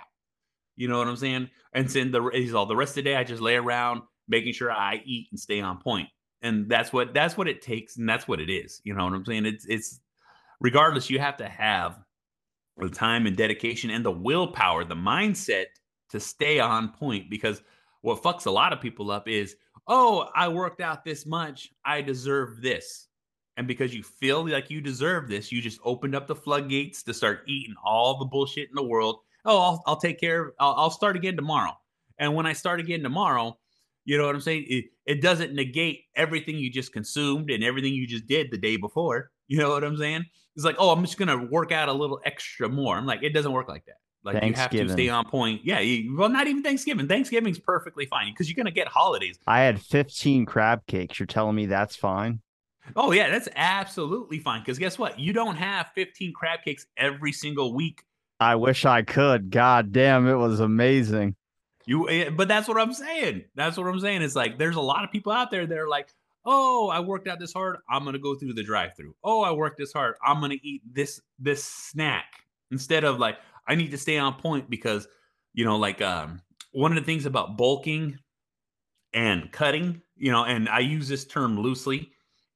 [0.76, 1.50] You know what I'm saying?
[1.72, 4.52] And then the he's all the rest of the day I just lay around making
[4.52, 6.08] sure I eat and stay on point.
[6.42, 8.80] And that's what that's what it takes, and that's what it is.
[8.84, 9.46] You know what I'm saying?
[9.46, 10.00] It's it's
[10.60, 11.98] regardless, you have to have
[12.76, 15.66] the time and dedication and the willpower, the mindset
[16.10, 17.60] to stay on point because
[18.02, 19.56] what fucks a lot of people up is,
[19.88, 23.08] oh, I worked out this much, I deserve this.
[23.56, 27.12] And because you feel like you deserve this, you just opened up the floodgates to
[27.12, 30.74] start eating all the bullshit in the world oh, I'll, I'll take care of, I'll,
[30.76, 31.76] I'll start again tomorrow.
[32.18, 33.58] And when I start again tomorrow,
[34.08, 34.64] you know what I'm saying?
[34.68, 38.78] It, it doesn't negate everything you just consumed and everything you just did the day
[38.78, 39.30] before.
[39.48, 40.24] You know what I'm saying?
[40.56, 42.96] It's like, oh, I'm just gonna work out a little extra more.
[42.96, 43.96] I'm like, it doesn't work like that.
[44.24, 45.60] Like you have to stay on point.
[45.62, 47.06] Yeah, you, well, not even Thanksgiving.
[47.06, 49.38] Thanksgiving's perfectly fine because you're gonna get holidays.
[49.46, 51.18] I had 15 crab cakes.
[51.18, 52.40] You're telling me that's fine?
[52.96, 54.62] Oh yeah, that's absolutely fine.
[54.62, 55.20] Because guess what?
[55.20, 58.02] You don't have 15 crab cakes every single week.
[58.40, 59.50] I wish I could.
[59.50, 61.36] God damn, it was amazing.
[61.88, 63.44] You, eh, but that's what I'm saying.
[63.54, 64.20] That's what I'm saying.
[64.20, 66.10] It's like there's a lot of people out there that are like,
[66.44, 67.78] oh, I worked out this hard.
[67.88, 69.14] I'm gonna go through the drive-through.
[69.24, 70.16] Oh, I worked this hard.
[70.22, 72.26] I'm gonna eat this this snack
[72.70, 75.08] instead of like I need to stay on point because
[75.54, 78.18] you know, like um, one of the things about bulking
[79.14, 82.10] and cutting, you know, and I use this term loosely,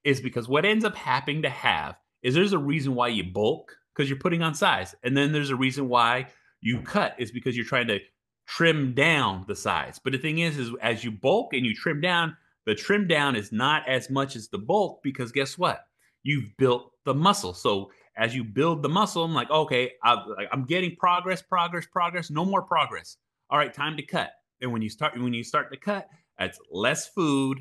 [0.05, 3.75] is because what ends up happening to have is there's a reason why you bulk
[3.95, 6.27] because you're putting on size, and then there's a reason why
[6.61, 7.99] you cut is because you're trying to
[8.47, 10.01] trim down the size.
[10.03, 13.37] But the thing is, is as you bulk and you trim down, the trim down
[13.37, 15.85] is not as much as the bulk because guess what?
[16.23, 17.55] You've built the muscle.
[17.55, 22.31] So as you build the muscle, I'm like, okay, I, I'm getting progress, progress, progress.
[22.31, 23.17] No more progress.
[23.51, 24.31] All right, time to cut.
[24.61, 27.59] And when you start, when you start to cut, that's less food,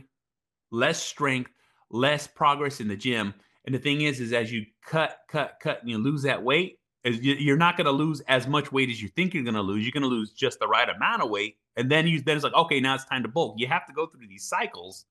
[0.71, 1.51] less strength,
[1.89, 3.33] less progress in the gym.
[3.65, 6.79] And the thing is, is as you cut, cut, cut, and you lose that weight,
[7.03, 9.83] you're not going to lose as much weight as you think you're going to lose.
[9.83, 12.43] You're going to lose just the right amount of weight, and then you then it's
[12.43, 13.55] like, okay, now it's time to bulk.
[13.57, 15.05] You have to go through these cycles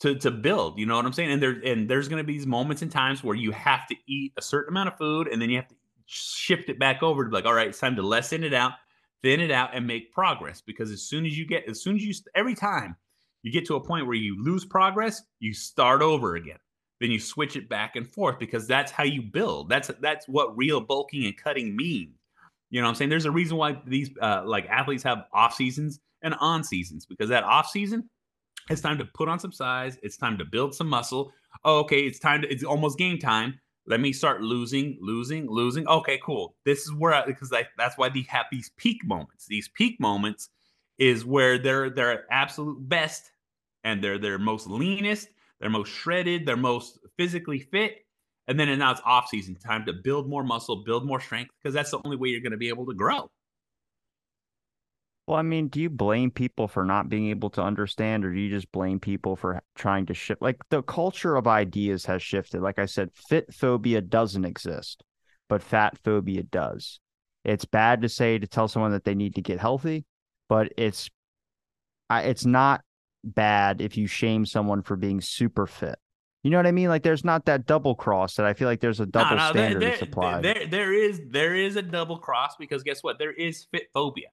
[0.00, 0.78] to to build.
[0.78, 1.32] You know what I'm saying?
[1.32, 3.96] And there and there's going to be these moments and times where you have to
[4.06, 5.74] eat a certain amount of food, and then you have to
[6.06, 8.72] shift it back over to be like, all right, it's time to lessen it out,
[9.22, 10.60] thin it out, and make progress.
[10.60, 12.96] Because as soon as you get, as soon as you every time
[13.42, 16.58] you get to a point where you lose progress, you start over again
[17.02, 19.68] then you switch it back and forth because that's how you build.
[19.68, 22.12] That's that's what real bulking and cutting mean.
[22.70, 23.10] You know what I'm saying?
[23.10, 27.28] There's a reason why these uh, like athletes have off seasons and on seasons because
[27.28, 28.08] that off season,
[28.70, 29.98] it's time to put on some size.
[30.02, 31.32] It's time to build some muscle.
[31.64, 32.48] Oh, okay, it's time to.
[32.48, 33.58] It's almost game time.
[33.86, 35.88] Let me start losing, losing, losing.
[35.88, 36.54] Okay, cool.
[36.64, 39.46] This is where I, because I, that's why they have these peak moments.
[39.46, 40.50] These peak moments
[40.98, 43.32] is where they're they're absolute best
[43.82, 45.28] and they're their most leanest
[45.62, 47.98] they're most shredded, they're most physically fit.
[48.48, 51.72] And then now it's off season time to build more muscle, build more strength, because
[51.72, 53.30] that's the only way you're going to be able to grow.
[55.28, 58.40] Well, I mean, do you blame people for not being able to understand, or do
[58.40, 60.42] you just blame people for trying to shift?
[60.42, 62.60] Like the culture of ideas has shifted.
[62.60, 65.04] Like I said, fit phobia doesn't exist,
[65.48, 66.98] but fat phobia does.
[67.44, 70.04] It's bad to say to tell someone that they need to get healthy,
[70.48, 71.08] but it's
[72.10, 72.82] it's not
[73.24, 75.98] bad if you shame someone for being super fit.
[76.42, 76.88] You know what I mean?
[76.88, 79.50] Like there's not that double cross that I feel like there's a double no, no,
[79.50, 80.42] standard there, applied.
[80.42, 83.18] There, there is there is a double cross because guess what?
[83.18, 84.28] There is fit phobia.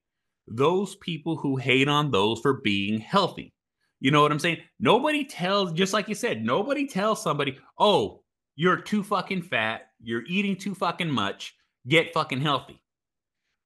[0.47, 3.53] Those people who hate on those for being healthy.
[3.99, 4.59] You know what I'm saying?
[4.79, 8.23] Nobody tells, just like you said, nobody tells somebody, oh,
[8.55, 11.53] you're too fucking fat, you're eating too fucking much,
[11.87, 12.81] get fucking healthy.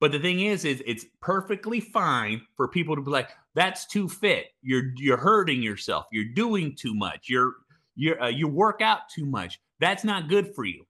[0.02, 4.10] But the thing is, is it's perfectly fine for people to be like, "That's too
[4.10, 4.48] fit.
[4.62, 6.06] You're you're hurting yourself.
[6.12, 7.28] You're doing too much.
[7.30, 7.54] You're
[7.96, 9.60] you're uh, you work out too much.
[9.80, 10.86] That's not good for you."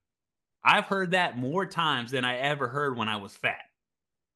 [0.63, 3.59] I've heard that more times than I ever heard when I was fat.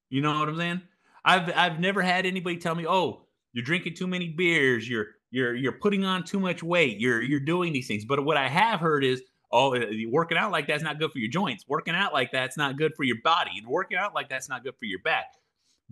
[0.09, 0.81] You know what I'm saying?
[1.23, 4.87] I've I've never had anybody tell me, "Oh, you're drinking too many beers.
[4.89, 6.99] You're you're you're putting on too much weight.
[6.99, 10.51] You're you're doing these things." But what I have heard is, oh, uh, working out
[10.51, 11.65] like that's not good for your joints.
[11.67, 13.51] Working out like that's not good for your body.
[13.65, 15.25] Working out like that's not good for your back.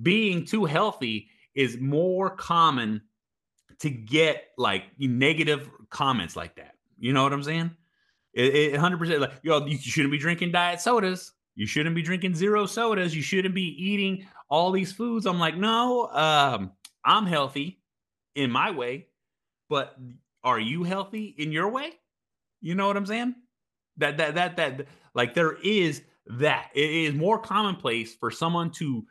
[0.02, 3.02] Being too healthy is more common
[3.80, 6.76] to get like negative comments like that.
[6.98, 7.72] You know what I'm saying?
[8.34, 11.32] It, it 100% like, yo, you shouldn't be drinking diet sodas.
[11.56, 13.16] You shouldn't be drinking zero sodas.
[13.16, 15.26] You shouldn't be eating all these foods.
[15.26, 16.72] I'm like, no, um,
[17.04, 17.82] I'm healthy
[18.36, 19.08] in my way,
[19.70, 19.98] but
[20.44, 21.94] are you healthy in your way?
[22.62, 23.36] You know what I'm saying?
[23.98, 26.70] That that that that like there is that.
[26.74, 29.06] It is more commonplace for someone to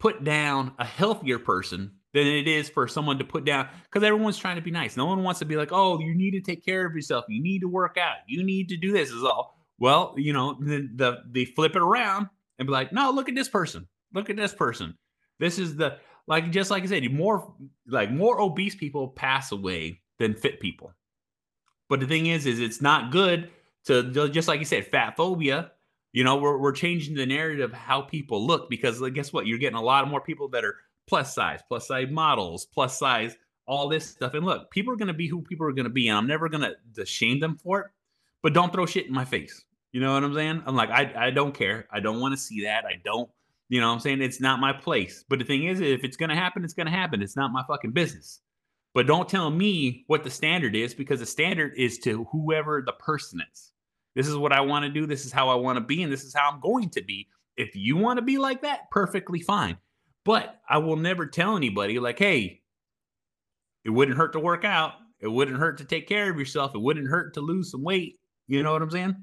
[0.00, 4.38] put down a healthier person than it is for someone to put down because everyone's
[4.38, 4.96] trying to be nice.
[4.96, 7.24] No one wants to be like, oh, you need to take care of yourself.
[7.28, 8.16] You need to work out.
[8.26, 9.10] You need to do this.
[9.10, 9.56] Is all.
[9.78, 13.34] Well, you know, the, the they flip it around and be like, no, look at
[13.34, 13.86] this person.
[14.12, 14.96] Look at this person.
[15.38, 17.54] This is the like just like I said, more
[17.86, 20.92] like more obese people pass away than fit people.
[21.88, 23.50] But the thing is, is it's not good
[23.84, 25.72] to just like you said, fat phobia.
[26.12, 29.46] You know, we're we're changing the narrative how people look because like, guess what?
[29.46, 33.36] You're getting a lot more people that are plus size, plus size models, plus size,
[33.66, 34.34] all this stuff.
[34.34, 36.26] And look, people are going to be who people are going to be, and I'm
[36.26, 37.86] never going to shame them for it.
[38.42, 39.64] But don't throw shit in my face.
[39.92, 40.62] You know what I'm saying?
[40.66, 41.86] I'm like, I I don't care.
[41.90, 42.84] I don't want to see that.
[42.84, 43.30] I don't.
[43.68, 44.20] You know what I'm saying?
[44.20, 45.24] It's not my place.
[45.28, 47.22] But the thing is, if it's going to happen, it's going to happen.
[47.22, 48.40] It's not my fucking business.
[48.94, 52.92] But don't tell me what the standard is because the standard is to whoever the
[52.92, 53.72] person is.
[54.14, 55.06] This is what I want to do.
[55.06, 56.02] This is how I want to be.
[56.02, 57.28] And this is how I'm going to be.
[57.56, 59.76] If you want to be like that, perfectly fine.
[60.24, 62.62] But I will never tell anybody, like, hey,
[63.84, 64.92] it wouldn't hurt to work out.
[65.20, 66.74] It wouldn't hurt to take care of yourself.
[66.74, 68.18] It wouldn't hurt to lose some weight.
[68.46, 69.16] You know what I'm saying?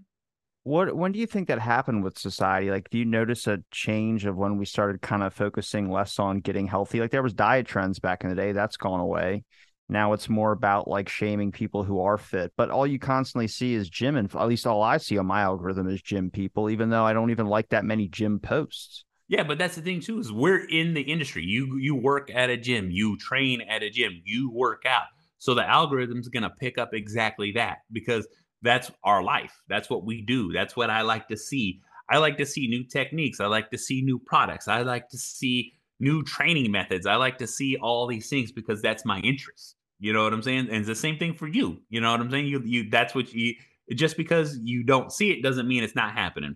[0.64, 2.70] What when do you think that happened with society?
[2.70, 6.40] Like, do you notice a change of when we started kind of focusing less on
[6.40, 7.00] getting healthy?
[7.00, 8.52] Like, there was diet trends back in the day.
[8.52, 9.44] That's gone away.
[9.90, 12.52] Now it's more about like shaming people who are fit.
[12.58, 15.42] But all you constantly see is gym, and at least all I see on my
[15.42, 16.70] algorithm is gym people.
[16.70, 19.06] Even though I don't even like that many gym posts.
[19.30, 21.44] Yeah, but that's the thing too is we're in the industry.
[21.44, 25.08] You you work at a gym, you train at a gym, you work out.
[25.40, 28.28] So the algorithm's going to pick up exactly that because
[28.62, 29.54] that's our life.
[29.70, 30.52] That's what we do.
[30.52, 31.80] That's what I like to see.
[32.10, 33.40] I like to see new techniques.
[33.40, 34.68] I like to see new products.
[34.68, 37.06] I like to see new training methods.
[37.06, 39.76] I like to see all these things because that's my interest.
[40.00, 40.68] You know what I'm saying?
[40.70, 41.82] And it's the same thing for you.
[41.90, 42.48] You know what I'm saying?
[42.48, 43.56] You you that's what you
[43.96, 46.56] just because you don't see it doesn't mean it's not happening.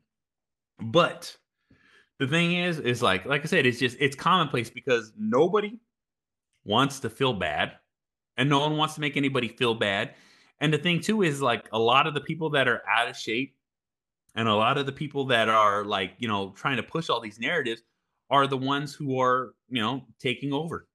[0.79, 1.35] But
[2.19, 5.79] the thing is, is like like I said, it's just it's commonplace because nobody
[6.63, 7.73] wants to feel bad
[8.37, 10.13] and no one wants to make anybody feel bad.
[10.59, 13.17] And the thing too is like a lot of the people that are out of
[13.17, 13.55] shape
[14.35, 17.19] and a lot of the people that are like, you know, trying to push all
[17.19, 17.81] these narratives
[18.29, 20.87] are the ones who are, you know, taking over.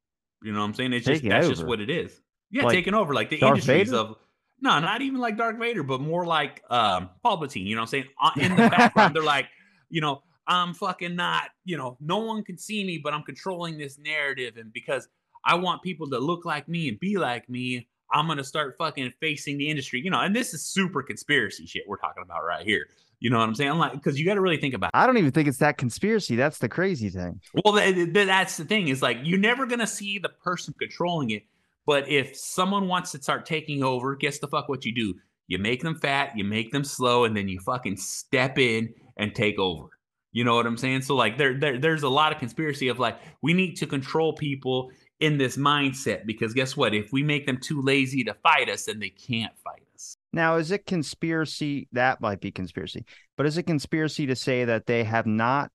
[0.43, 0.93] You know what I'm saying?
[0.93, 1.55] It's just that's over?
[1.55, 2.21] just what it is.
[2.57, 3.97] Yeah, Like taking over like the Darth industries Vader?
[3.99, 4.17] of
[4.61, 8.03] no, not even like Darth Vader, but more like um Palpatine, you know what I'm
[8.03, 8.05] saying?
[8.21, 9.47] Uh, In the background, they're like,
[9.91, 13.79] you know, I'm fucking not, you know, no one can see me, but I'm controlling
[13.79, 14.57] this narrative.
[14.57, 15.09] And because
[15.45, 19.13] I want people to look like me and be like me, I'm gonna start fucking
[19.21, 20.21] facing the industry, you know.
[20.21, 22.87] And this is super conspiracy shit we're talking about right here.
[23.19, 23.71] You know what I'm saying?
[23.71, 24.89] I'm Like, because you got to really think about.
[24.89, 24.91] It.
[24.97, 26.37] I don't even think it's that conspiracy.
[26.37, 27.41] That's the crazy thing.
[27.65, 31.31] Well, th- th- that's the thing is like you're never gonna see the person controlling
[31.31, 31.45] it,
[31.87, 35.15] but if someone wants to start taking over, guess the fuck what you do?
[35.49, 39.35] You make them fat, you make them slow, and then you fucking step in and
[39.35, 39.89] take over.
[40.33, 41.03] You know what I'm saying?
[41.03, 44.35] So like there, there there's a lot of conspiracy of like we need to control
[44.35, 46.93] people in this mindset because guess what?
[46.93, 50.19] If we make them too lazy to fight us, then they can't fight us.
[50.35, 51.89] Now, is it conspiracy?
[51.93, 53.07] That might be conspiracy,
[53.39, 55.71] but is it conspiracy to say that they have not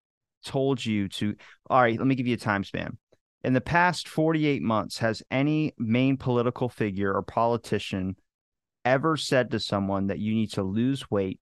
[0.45, 1.35] told you to?
[1.69, 2.97] All right, let me give you a time span.
[3.43, 8.15] In the past 48 months, has any main political figure or politician
[8.85, 11.39] ever said to someone that you need to lose weight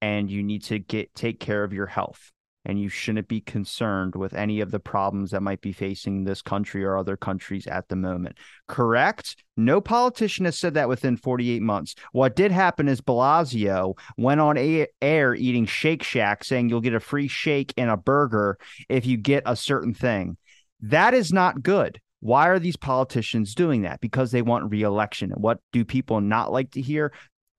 [0.00, 2.32] and you need to get take care of your health
[2.64, 6.42] and you shouldn't be concerned with any of the problems that might be facing this
[6.42, 8.36] country or other countries at the moment.
[8.68, 9.36] Correct?
[9.56, 11.94] No politician has said that within 48 months.
[12.12, 14.58] What did happen is Blasio went on
[15.00, 19.16] air eating Shake Shack saying you'll get a free shake and a burger if you
[19.16, 20.36] get a certain thing.
[20.82, 22.00] That is not good.
[22.20, 24.00] Why are these politicians doing that?
[24.00, 25.32] Because they want reelection.
[25.32, 27.12] And what do people not like to hear?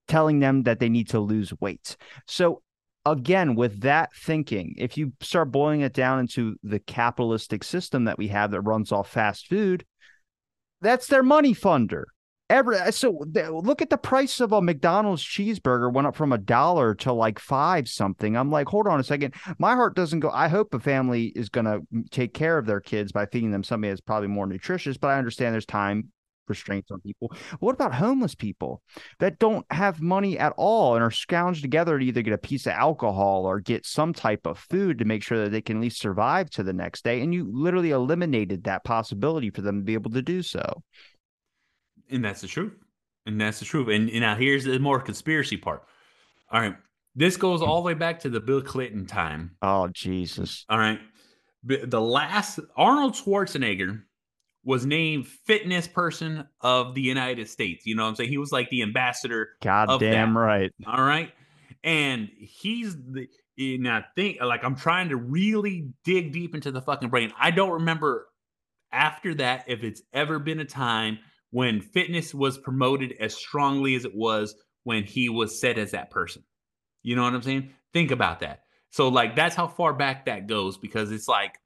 [0.07, 1.97] Telling them that they need to lose weight.
[2.27, 2.61] So
[3.05, 8.17] again, with that thinking, if you start boiling it down into the capitalistic system that
[8.17, 9.85] we have that runs off fast food,
[10.81, 12.03] that's their money funder.
[12.51, 16.33] Every uh, so th- look at the price of a McDonald's cheeseburger went up from
[16.33, 18.35] a dollar to like five something.
[18.35, 19.35] I'm like, hold on a second.
[19.57, 20.29] My heart doesn't go.
[20.29, 23.51] I hope a family is going to mm, take care of their kids by feeding
[23.51, 24.97] them something that's probably more nutritious.
[24.97, 26.09] But I understand there's time
[26.49, 27.31] restraints on people.
[27.59, 28.81] What about homeless people
[29.19, 32.65] that don't have money at all and are scrounged together to either get a piece
[32.65, 35.81] of alcohol or get some type of food to make sure that they can at
[35.81, 37.21] least survive to the next day?
[37.21, 40.83] And you literally eliminated that possibility for them to be able to do so.
[42.11, 42.73] And that's the truth.
[43.25, 43.87] And that's the truth.
[43.89, 45.83] And, and now here's the more conspiracy part.
[46.51, 46.75] All right.
[47.15, 49.51] This goes all the way back to the Bill Clinton time.
[49.61, 50.65] Oh, Jesus.
[50.69, 50.99] All right.
[51.63, 54.01] The last Arnold Schwarzenegger
[54.63, 57.85] was named fitness person of the United States.
[57.85, 58.29] You know what I'm saying?
[58.29, 59.49] He was like the ambassador.
[59.61, 60.39] God damn that.
[60.39, 60.71] right.
[60.87, 61.31] All right.
[61.83, 66.81] And he's the and I think like I'm trying to really dig deep into the
[66.81, 67.31] fucking brain.
[67.39, 68.27] I don't remember
[68.91, 71.19] after that if it's ever been a time
[71.51, 76.09] when fitness was promoted as strongly as it was when he was set as that
[76.09, 76.43] person.
[77.03, 77.71] You know what I'm saying?
[77.93, 78.61] Think about that.
[78.89, 81.59] So like that's how far back that goes because it's like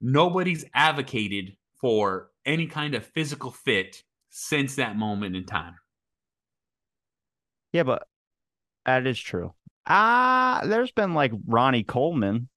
[0.00, 5.74] nobody's advocated for any kind of physical fit since that moment in time.
[7.72, 8.06] Yeah, but
[8.86, 9.52] that is true.
[9.86, 12.48] Ah, there's been like Ronnie Coleman.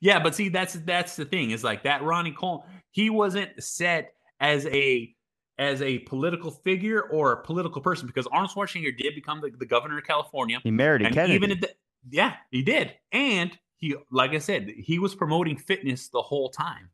[0.00, 1.50] Yeah, but see, that's that's the thing.
[1.50, 2.66] Is like that Ronnie Cole.
[2.90, 5.14] He wasn't set as a
[5.58, 9.66] as a political figure or a political person because Arnold Schwarzenegger did become the, the
[9.66, 11.34] governor of California, He married a and Kennedy.
[11.34, 11.70] even at the,
[12.10, 16.90] yeah, he did, and he, like I said, he was promoting fitness the whole time.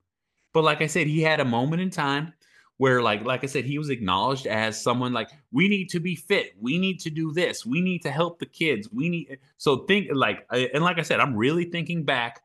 [0.52, 2.32] But like I said, he had a moment in time
[2.78, 6.14] where, like, like I said, he was acknowledged as someone like we need to be
[6.14, 9.38] fit, we need to do this, we need to help the kids, we need.
[9.58, 12.40] So think like, uh, and like I said, I'm really thinking back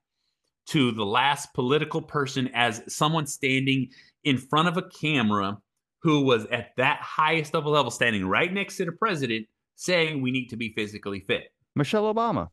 [0.67, 3.89] to the last political person as someone standing
[4.23, 5.57] in front of a camera
[6.03, 10.21] who was at that highest of a level, standing right next to the president, saying
[10.21, 11.43] we need to be physically fit?
[11.75, 12.49] Michelle Obama.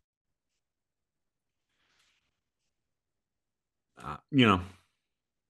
[4.03, 4.61] Uh, you know,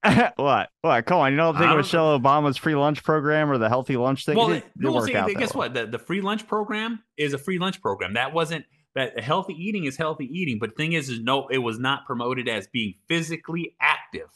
[0.36, 0.70] what?
[0.80, 1.06] What?
[1.06, 4.36] Come on, you don't think Michelle Obama's free lunch program or the healthy lunch thing?
[4.36, 4.64] Well, it
[5.04, 5.74] see, guess what?
[5.74, 8.14] The, the free lunch program is a free lunch program.
[8.14, 10.58] That wasn't that healthy eating is healthy eating.
[10.58, 14.28] But the thing is, is no, it was not promoted as being physically active.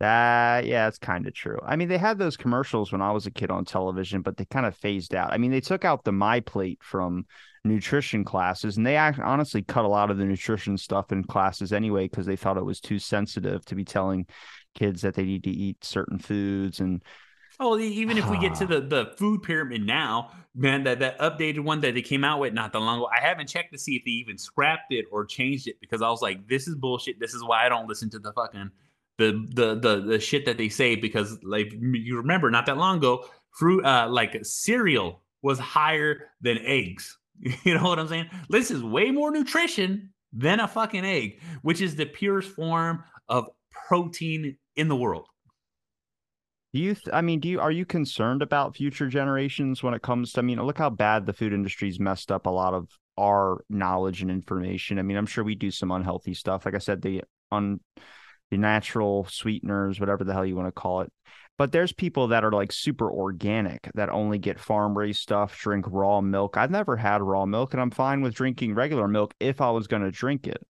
[0.00, 1.58] That yeah, it's kind of true.
[1.62, 4.46] I mean, they had those commercials when I was a kid on television, but they
[4.46, 5.32] kind of phased out.
[5.32, 7.26] I mean, they took out the My Plate from
[7.64, 12.08] nutrition classes, and they honestly cut a lot of the nutrition stuff in classes anyway
[12.08, 14.26] because they thought it was too sensitive to be telling
[14.74, 17.02] kids that they need to eat certain foods and.
[17.62, 21.60] Oh, even if we get to the, the food pyramid now, man, that, that updated
[21.60, 23.96] one that they came out with not that long ago, I haven't checked to see
[23.96, 27.20] if they even scrapped it or changed it because I was like, this is bullshit.
[27.20, 28.70] This is why I don't listen to the fucking
[29.20, 32.96] the the the the shit that they say because like you remember not that long
[32.96, 37.16] ago, fruit uh like cereal was higher than eggs.
[37.64, 38.26] You know what I'm saying?
[38.50, 43.48] This is way more nutrition than a fucking egg, which is the purest form of
[43.88, 45.26] protein in the world.
[46.72, 46.94] Do you?
[46.94, 47.60] Th- I mean, do you?
[47.60, 50.40] Are you concerned about future generations when it comes to?
[50.40, 54.22] I mean, look how bad the food industry's messed up a lot of our knowledge
[54.22, 54.98] and information.
[54.98, 56.64] I mean, I'm sure we do some unhealthy stuff.
[56.64, 57.80] Like I said, the on
[58.50, 61.12] the natural sweeteners, whatever the hell you want to call it.
[61.58, 65.84] But there's people that are like super organic that only get farm raised stuff, drink
[65.88, 66.56] raw milk.
[66.56, 69.86] I've never had raw milk, and I'm fine with drinking regular milk if I was
[69.86, 70.66] going to drink it.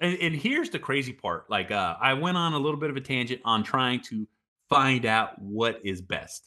[0.00, 1.48] And, and, here's the crazy part.
[1.48, 4.26] Like, uh, I went on a little bit of a tangent on trying to
[4.68, 6.46] find out what is best.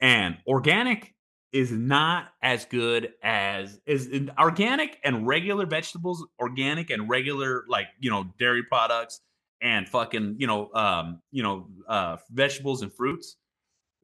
[0.00, 1.14] And organic
[1.52, 8.10] is not as good as is organic and regular vegetables, organic and regular like you
[8.10, 9.20] know dairy products
[9.64, 13.36] and fucking you know um you know uh vegetables and fruits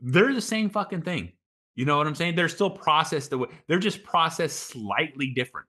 [0.03, 1.33] they're the same fucking thing.
[1.77, 2.35] You know what i'm saying?
[2.35, 5.69] They're still processed the way they're just processed slightly different.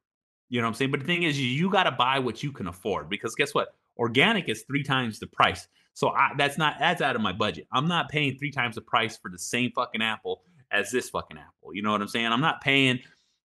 [0.49, 0.91] You know what i'm saying?
[0.91, 3.75] But the thing is you got to buy what you can afford because guess what?
[3.97, 5.67] Organic is three times the price.
[5.93, 7.67] So I, that's not that's out of my budget.
[7.71, 11.37] I'm not paying three times the price for the same fucking apple as this fucking
[11.37, 11.73] apple.
[11.73, 12.27] You know what i'm saying?
[12.27, 12.99] I'm not paying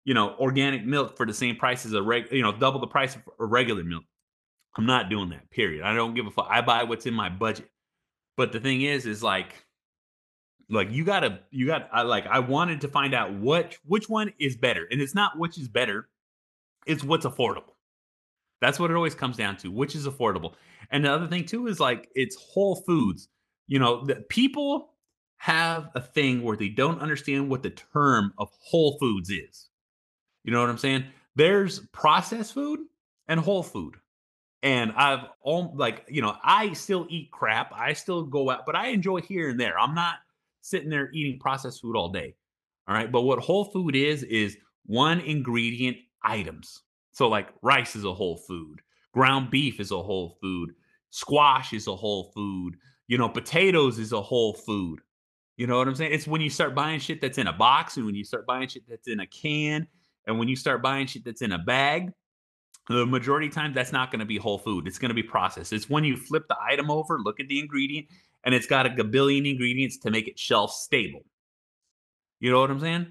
[0.04, 2.86] you know organic milk for the same price as a reg you know double the
[2.88, 4.02] price of a regular milk
[4.76, 5.50] I'm not doing that.
[5.50, 5.84] Period.
[5.84, 6.48] I don't give a fuck.
[6.50, 7.68] I buy what's in my budget.
[8.36, 9.66] But the thing is, is like,
[10.70, 11.88] like you gotta, you got.
[11.92, 12.26] I like.
[12.26, 15.68] I wanted to find out what which one is better, and it's not which is
[15.68, 16.08] better.
[16.86, 17.74] It's what's affordable.
[18.60, 19.70] That's what it always comes down to.
[19.70, 20.54] Which is affordable.
[20.90, 23.28] And the other thing too is like it's Whole Foods.
[23.66, 24.94] You know, the people
[25.36, 29.68] have a thing where they don't understand what the term of Whole Foods is.
[30.44, 31.04] You know what I'm saying?
[31.34, 32.80] There's processed food
[33.28, 33.96] and whole food.
[34.62, 37.72] And I've all like, you know, I still eat crap.
[37.74, 39.78] I still go out, but I enjoy here and there.
[39.78, 40.16] I'm not
[40.60, 42.36] sitting there eating processed food all day.
[42.86, 43.10] All right.
[43.10, 44.56] But what whole food is, is
[44.86, 46.82] one ingredient items.
[47.12, 48.80] So, like rice is a whole food,
[49.12, 50.70] ground beef is a whole food,
[51.10, 55.00] squash is a whole food, you know, potatoes is a whole food.
[55.56, 56.12] You know what I'm saying?
[56.12, 58.68] It's when you start buying shit that's in a box and when you start buying
[58.68, 59.86] shit that's in a can
[60.26, 62.12] and when you start buying shit that's in a bag,
[62.88, 65.22] the majority of time that's not going to be whole food it's going to be
[65.22, 65.72] processed.
[65.72, 68.06] It's when you flip the item over look at the ingredient
[68.44, 71.24] and it's got a gabillion ingredients to make it shelf stable.
[72.40, 73.06] You know what i'm saying?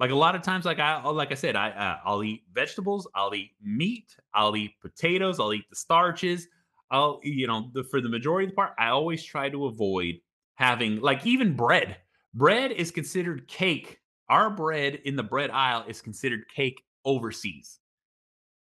[0.00, 3.08] Like a lot of times like i like i said i uh, i'll eat vegetables
[3.14, 6.48] i'll eat meat i'll eat potatoes i'll eat the starches
[6.90, 10.16] i'll you know the, for the majority of the part i always try to avoid
[10.54, 11.96] having like even bread.
[12.34, 17.78] Bread is considered cake our bread in the bread aisle is considered cake overseas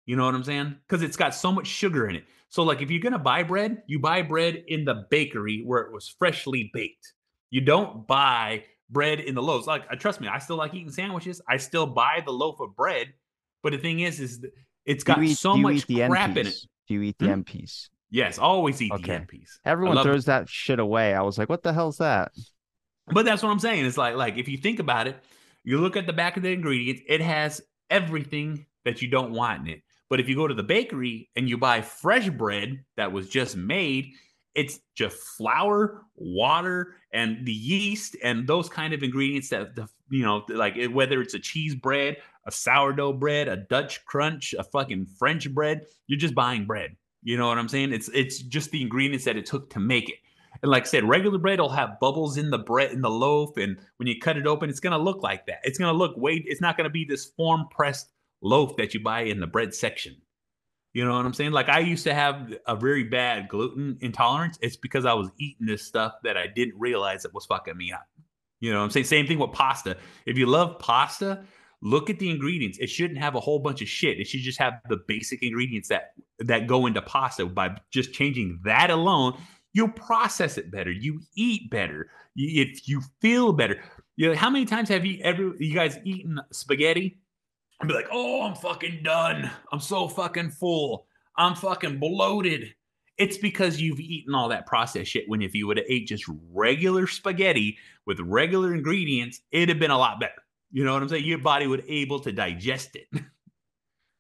[0.05, 0.75] you know what I'm saying?
[0.87, 2.25] Because it's got so much sugar in it.
[2.49, 5.91] So, like, if you're gonna buy bread, you buy bread in the bakery where it
[5.91, 7.13] was freshly baked.
[7.49, 9.67] You don't buy bread in the loaves.
[9.67, 11.41] Like, uh, trust me, I still like eating sandwiches.
[11.47, 13.13] I still buy the loaf of bread.
[13.63, 14.45] But the thing is, is
[14.85, 16.55] it's got eat, so much crap in it.
[16.87, 17.31] Do you eat the hmm?
[17.31, 17.89] end piece?
[18.11, 19.03] Yes, always eat okay.
[19.03, 19.59] the end piece.
[19.65, 20.27] Everyone throws it.
[20.27, 21.15] that shit away.
[21.15, 22.31] I was like, what the hell's that?
[23.07, 23.85] But that's what I'm saying.
[23.85, 25.17] It's like, like if you think about it,
[25.63, 29.61] you look at the back of the ingredients, it has everything that you don't want
[29.61, 29.81] in it.
[30.09, 33.55] But if you go to the bakery and you buy fresh bread that was just
[33.55, 34.13] made,
[34.55, 40.23] it's just flour, water, and the yeast and those kind of ingredients that the you
[40.23, 45.07] know like whether it's a cheese bread, a sourdough bread, a Dutch crunch, a fucking
[45.17, 46.95] French bread, you're just buying bread.
[47.23, 47.93] You know what I'm saying?
[47.93, 50.17] It's it's just the ingredients that it took to make it.
[50.61, 53.57] And like I said, regular bread will have bubbles in the bread in the loaf,
[53.57, 55.59] and when you cut it open, it's gonna look like that.
[55.63, 56.43] It's gonna look way.
[56.45, 58.12] It's not gonna be this form pressed
[58.43, 60.17] loaf that you buy in the bread section.
[60.93, 61.51] You know what I'm saying?
[61.51, 64.59] Like I used to have a very bad gluten intolerance.
[64.61, 67.91] It's because I was eating this stuff that I didn't realize it was fucking me
[67.91, 68.05] up.
[68.59, 69.05] You know what I'm saying?
[69.05, 69.97] Same thing with pasta.
[70.25, 71.43] If you love pasta,
[71.81, 72.77] look at the ingredients.
[72.77, 74.19] It shouldn't have a whole bunch of shit.
[74.19, 77.47] It should just have the basic ingredients that that go into pasta.
[77.47, 79.35] By just changing that alone,
[79.73, 80.91] you process it better.
[80.91, 82.09] You eat better.
[82.35, 83.81] If you feel better.
[84.15, 87.19] You know, how many times have you ever you guys eaten spaghetti
[87.79, 89.49] and be like, oh, I'm fucking done.
[89.71, 91.05] I'm so fucking full.
[91.37, 92.73] I'm fucking bloated.
[93.17, 95.25] It's because you've eaten all that processed shit.
[95.27, 99.91] When if you would have ate just regular spaghetti with regular ingredients, it'd have been
[99.91, 100.33] a lot better.
[100.71, 101.25] You know what I'm saying?
[101.25, 103.07] Your body would able to digest it.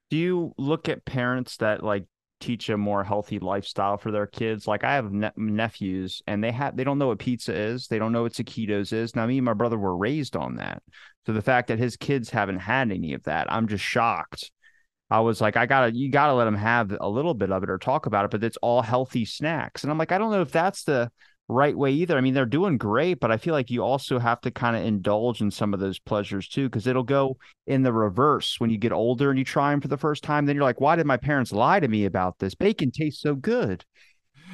[0.09, 2.05] Do you look at parents that like
[2.43, 4.67] teach a more healthy lifestyle for their kids.
[4.67, 7.87] Like I have ne- nephews and they have they don't know what pizza is.
[7.87, 9.15] They don't know what taquitos is.
[9.15, 10.83] Now me and my brother were raised on that.
[11.25, 14.51] So the fact that his kids haven't had any of that, I'm just shocked.
[15.09, 17.69] I was like, I gotta, you gotta let them have a little bit of it
[17.69, 19.83] or talk about it, but it's all healthy snacks.
[19.83, 21.11] And I'm like, I don't know if that's the
[21.49, 22.17] right way either.
[22.17, 24.83] I mean, they're doing great, but I feel like you also have to kind of
[24.83, 27.37] indulge in some of those pleasures too, because it'll go
[27.67, 30.45] in the reverse when you get older and you try them for the first time.
[30.45, 32.55] Then you're like, why did my parents lie to me about this?
[32.55, 33.85] Bacon tastes so good.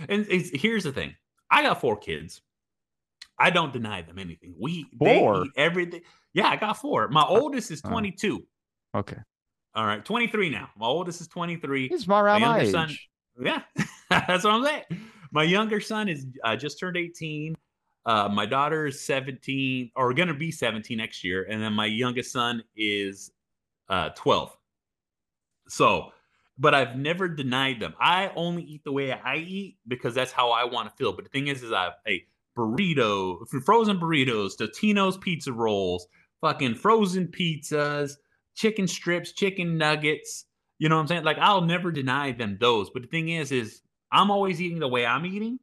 [0.07, 1.15] And here's the thing
[1.49, 2.41] I got four kids.
[3.37, 4.53] I don't deny them anything.
[4.59, 5.45] We four.
[5.55, 6.01] everything.
[6.33, 7.07] Yeah, I got four.
[7.07, 7.89] My uh, oldest is uh.
[7.89, 8.45] 22.
[8.95, 9.17] okay.
[9.75, 10.69] All right, 23 now.
[10.77, 11.89] My oldest is 23.
[11.89, 12.71] He's around my, my age.
[12.71, 12.93] Son,
[13.39, 13.61] yeah,
[14.09, 14.83] that's what I'm saying.
[15.31, 17.55] My younger son is uh, just turned 18.
[18.05, 21.45] Uh, my daughter is 17 or going to be 17 next year.
[21.49, 23.31] And then my youngest son is
[23.89, 24.55] uh, 12.
[25.67, 26.11] So,
[26.57, 27.93] but I've never denied them.
[27.99, 31.13] I only eat the way I eat because that's how I want to feel.
[31.13, 32.25] But the thing is, is I have a
[32.57, 36.07] burrito, frozen burritos, Totino's pizza rolls,
[36.41, 38.13] fucking frozen pizzas,
[38.55, 40.45] chicken strips, chicken nuggets.
[40.79, 41.23] You know what I'm saying?
[41.23, 42.89] Like I'll never deny them those.
[42.89, 43.81] But the thing is, is
[44.11, 45.59] I'm always eating the way I'm eating.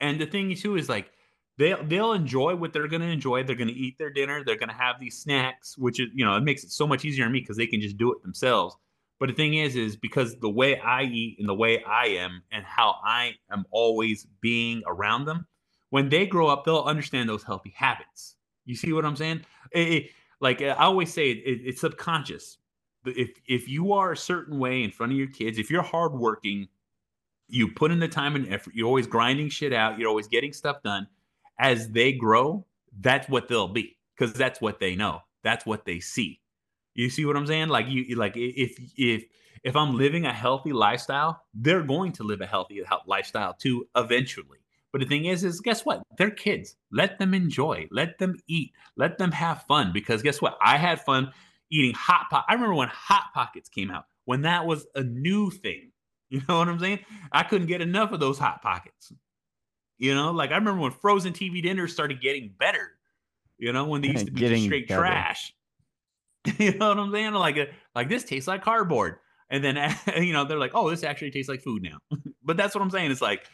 [0.00, 1.10] And the thing too is like
[1.58, 3.44] they'll they'll enjoy what they're gonna enjoy.
[3.44, 4.42] They're gonna eat their dinner.
[4.44, 7.24] They're gonna have these snacks, which is you know it makes it so much easier
[7.24, 8.76] on me because they can just do it themselves.
[9.20, 12.42] But the thing is, is because the way I eat and the way I am
[12.50, 15.46] and how I am always being around them,
[15.90, 18.34] when they grow up, they'll understand those healthy habits.
[18.64, 19.42] You see what I'm saying?
[19.70, 22.58] It, it, like I always say, it, it's subconscious.
[23.04, 26.66] If if you are a certain way in front of your kids, if you're hardworking,
[27.48, 28.74] you put in the time and effort.
[28.74, 29.98] You're always grinding shit out.
[29.98, 31.06] You're always getting stuff done.
[31.58, 32.66] As they grow,
[33.00, 35.20] that's what they'll be because that's what they know.
[35.44, 36.40] That's what they see.
[36.94, 37.68] You see what I'm saying?
[37.68, 39.24] Like you, like if if
[39.62, 44.58] if I'm living a healthy lifestyle, they're going to live a healthy lifestyle too eventually.
[44.92, 46.02] But the thing is, is guess what?
[46.18, 46.76] They're kids.
[46.90, 47.88] Let them enjoy.
[47.90, 48.72] Let them eat.
[48.96, 49.90] Let them have fun.
[49.92, 50.58] Because guess what?
[50.60, 51.32] I had fun
[51.70, 52.44] eating hot pot.
[52.48, 54.04] I remember when hot pockets came out.
[54.26, 55.91] When that was a new thing.
[56.32, 57.00] You know what I'm saying?
[57.30, 59.12] I couldn't get enough of those hot pockets.
[59.98, 62.92] You know, like I remember when frozen TV dinners started getting better.
[63.58, 65.02] You know, when they used to be just straight better.
[65.02, 65.54] trash.
[66.58, 67.34] you know what I'm saying?
[67.34, 69.18] Like, a, uh, like this tastes like cardboard,
[69.50, 69.76] and then
[70.16, 71.98] you know they're like, oh, this actually tastes like food now.
[72.42, 73.10] but that's what I'm saying.
[73.10, 73.44] It's like,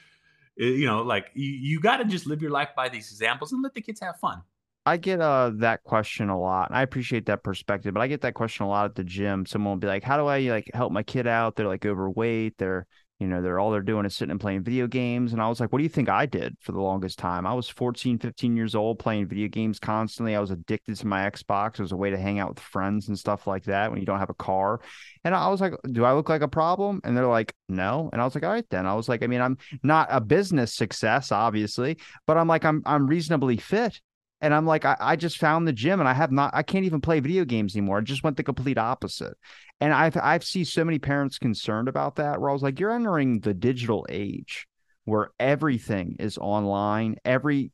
[0.61, 3.53] uh, you know, like you, you got to just live your life by these examples
[3.53, 4.41] and let the kids have fun.
[4.89, 6.69] I get uh that question a lot.
[6.71, 9.45] I appreciate that perspective, but I get that question a lot at the gym.
[9.45, 11.57] Someone will be like, "How do I like help my kid out?
[11.57, 12.57] They're like overweight.
[12.57, 12.87] They're
[13.21, 15.61] you know, they're all they're doing is sitting and playing video games." And I was
[15.61, 17.47] like, "What do you think I did for the longest time?
[17.47, 20.35] I was 14, 15 years old playing video games constantly.
[20.35, 21.75] I was addicted to my Xbox.
[21.75, 24.07] It was a way to hang out with friends and stuff like that when you
[24.07, 24.81] don't have a car."
[25.23, 28.23] And I was like, "Do I look like a problem?" And they're like, "No." And
[28.23, 30.75] I was like, "All right then." I was like, "I mean, I'm not a business
[30.75, 34.01] success, obviously, but I'm like, I'm I'm reasonably fit."
[34.41, 36.85] And I'm like, I, I just found the gym and I have not, I can't
[36.85, 37.99] even play video games anymore.
[37.99, 39.37] I just went the complete opposite.
[39.81, 42.93] And I've, I've seen so many parents concerned about that where I was like, you're
[42.93, 44.67] entering the digital age
[45.05, 47.17] where everything is online.
[47.25, 47.73] Every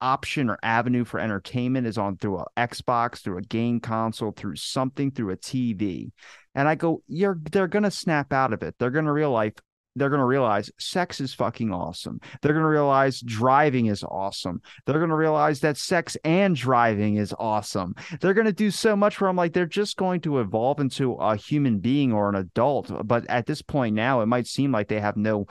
[0.00, 4.56] option or avenue for entertainment is on through an Xbox, through a game console, through
[4.56, 6.12] something, through a TV.
[6.54, 8.74] And I go, you're they're gonna snap out of it.
[8.78, 9.52] They're gonna realize
[9.98, 12.20] they're going to realize sex is fucking awesome.
[12.40, 14.62] They're going to realize driving is awesome.
[14.86, 17.94] They're going to realize that sex and driving is awesome.
[18.20, 21.14] They're going to do so much where I'm like, they're just going to evolve into
[21.14, 22.90] a human being or an adult.
[23.06, 25.46] But at this point now, it might seem like they have no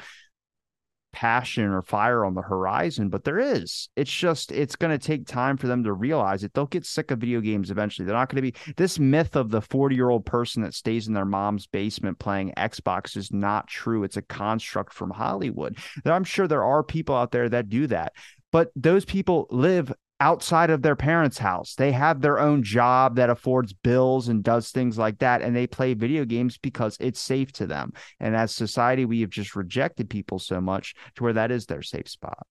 [1.17, 3.89] passion or fire on the horizon, but there is.
[3.95, 6.53] It's just it's going to take time for them to realize it.
[6.53, 8.05] They'll get sick of video games eventually.
[8.05, 11.25] They're not going to be this myth of the 40-year-old person that stays in their
[11.25, 14.03] mom's basement playing Xbox is not true.
[14.03, 15.79] It's a construct from Hollywood.
[16.05, 18.13] I'm sure there are people out there that do that.
[18.51, 21.75] But those people live outside of their parents' house.
[21.75, 25.41] They have their own job that affords bills and does things like that.
[25.41, 27.93] And they play video games because it's safe to them.
[28.19, 31.81] And as society, we have just rejected people so much to where that is their
[31.81, 32.47] safe spot.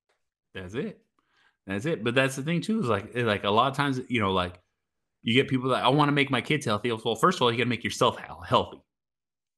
[0.54, 1.00] That's it.
[1.66, 2.04] That's it.
[2.04, 4.60] But that's the thing too, is like like a lot of times, you know, like
[5.22, 6.92] you get people that I want to make my kids healthy.
[6.92, 8.78] Well, first of all, you gotta make yourself healthy.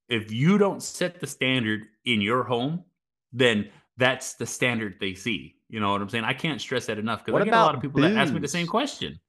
[0.08, 2.84] If you don't set the standard in your home,
[3.32, 5.56] then that's the standard they see.
[5.68, 6.24] You know what I'm saying?
[6.24, 8.14] I can't stress that enough because I get a lot of people booze?
[8.14, 9.20] that ask me the same question.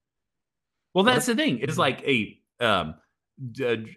[0.94, 1.36] Well, that's what?
[1.36, 1.58] the thing.
[1.58, 2.94] It's like a um,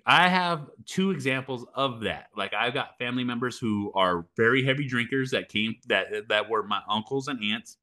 [0.06, 2.28] I have two examples of that.
[2.36, 6.64] Like I've got family members who are very heavy drinkers that came that that were
[6.64, 7.78] my uncles and aunts,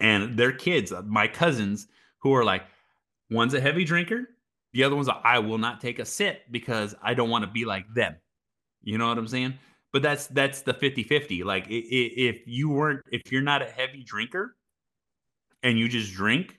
[0.00, 1.88] and their kids, uh, my cousins,
[2.18, 2.62] who are like,
[3.30, 4.28] one's a heavy drinker,
[4.72, 7.50] the other one's a, I will not take a sip because I don't want to
[7.50, 8.16] be like them.
[8.82, 9.54] You know what I'm saying?
[9.94, 14.56] But that's that's the 50-50 like if you weren't if you're not a heavy drinker
[15.62, 16.58] and you just drink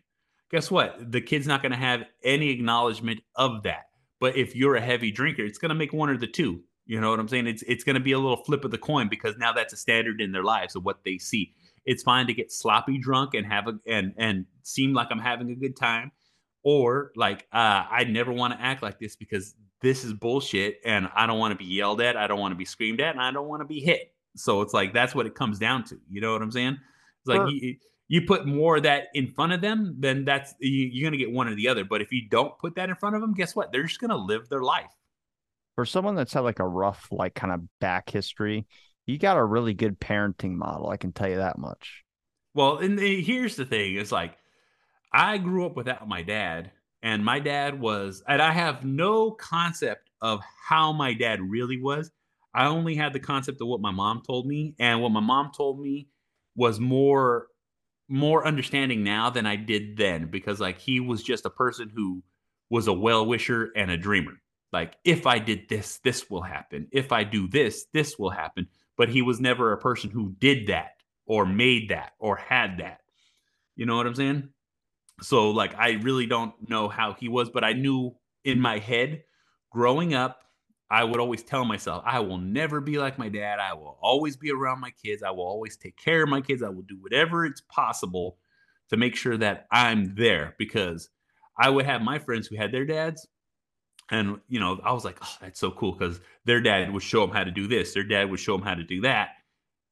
[0.51, 1.11] guess what?
[1.11, 3.87] The kid's not going to have any acknowledgement of that.
[4.21, 6.63] But if you're a heavy drinker it's going to make one or the two.
[6.87, 7.47] You know what i'm saying?
[7.47, 9.77] It's it's going to be a little flip of the coin because now that's a
[9.77, 11.53] standard in their lives of what they see.
[11.83, 15.49] It's fine to get sloppy drunk and have a and and seem like i'm having
[15.51, 16.11] a good time
[16.63, 19.55] or like uh, i never want to act like this because
[19.85, 22.57] this is bullshit and I don't want to be yelled at, I don't want to
[22.57, 24.13] be screamed at, and I don't want to be hit.
[24.35, 25.99] So it's like that's what it comes down to.
[26.09, 26.77] You know what I'm saying?
[27.19, 27.75] It's like you,
[28.07, 31.31] you put more of that in front of them, then that's you, you're gonna get
[31.31, 31.85] one or the other.
[31.85, 33.71] But if you don't put that in front of them, guess what?
[33.71, 34.91] They're just gonna live their life.
[35.75, 38.65] For someone that's had like a rough, like kind of back history,
[39.05, 40.89] you got a really good parenting model.
[40.89, 42.03] I can tell you that much.
[42.55, 44.35] Well, and the, here's the thing: it's like
[45.13, 46.71] I grew up without my dad,
[47.05, 52.09] and my dad was, and I have no concept of how my dad really was.
[52.51, 55.51] I only had the concept of what my mom told me, and what my mom
[55.55, 56.09] told me
[56.55, 57.47] was more
[58.07, 62.23] more understanding now than I did then because like he was just a person who
[62.69, 64.33] was a well wisher and a dreamer.
[64.73, 66.87] Like if I did this, this will happen.
[66.91, 68.67] If I do this, this will happen.
[68.97, 70.93] But he was never a person who did that
[71.27, 73.01] or made that or had that.
[73.75, 74.49] You know what I'm saying?
[75.21, 79.23] So like I really don't know how he was, but I knew in my head
[79.71, 80.41] growing up,
[80.89, 83.59] I would always tell myself, I will never be like my dad.
[83.59, 85.23] I will always be around my kids.
[85.23, 86.61] I will always take care of my kids.
[86.61, 88.37] I will do whatever it's possible
[88.89, 91.09] to make sure that I'm there because
[91.57, 93.27] I would have my friends who had their dads.
[94.11, 97.21] And, you know, I was like, oh, that's so cool because their dad would show
[97.21, 97.93] them how to do this.
[97.93, 99.29] Their dad would show them how to do that.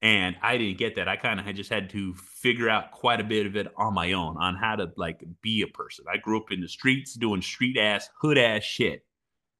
[0.03, 1.07] And I didn't get that.
[1.07, 4.11] I kind of just had to figure out quite a bit of it on my
[4.11, 6.03] own on how to like be a person.
[6.13, 9.05] I grew up in the streets doing street ass, hood ass shit.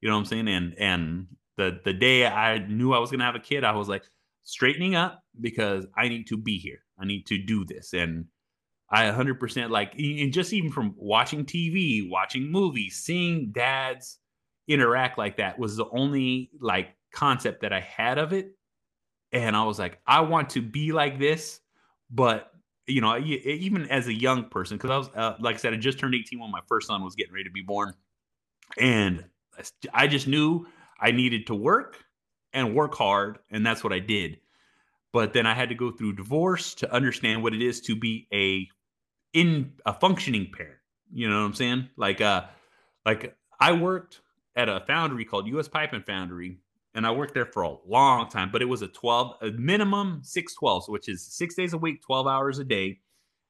[0.02, 0.50] You know what I'm saying?
[0.50, 3.88] And and the the day I knew I was gonna have a kid, I was
[3.88, 4.04] like
[4.44, 6.80] straightening up because I need to be here.
[7.00, 7.94] I need to do this.
[7.94, 8.26] And
[8.90, 14.20] I 100% like, and just even from watching TV, watching movies, seeing dads
[14.68, 18.52] interact like that was the only like concept that I had of it
[19.34, 21.60] and I was like, I want to be like this,
[22.10, 22.52] but
[22.86, 25.78] you know, even as a young person, because I was, uh, like I said, I
[25.78, 27.94] just turned 18 when my first son was getting ready to be born,
[28.78, 29.26] and
[29.94, 30.68] I just knew
[31.00, 31.98] I needed to work
[32.52, 34.40] and work hard, and that's what I did.
[35.12, 38.28] But then I had to go through divorce to understand what it is to be
[38.34, 38.68] a
[39.34, 40.78] in a functioning parent.
[41.12, 41.90] You know what I'm saying?
[41.96, 42.46] Like, uh,
[43.06, 44.22] like I worked
[44.56, 45.68] at a foundry called U.S.
[45.68, 46.58] Pipe and Foundry
[46.96, 50.22] and I worked there for a long time, but it was a 12, a minimum
[50.24, 53.00] 612, which is six days a week, 12 hours a day.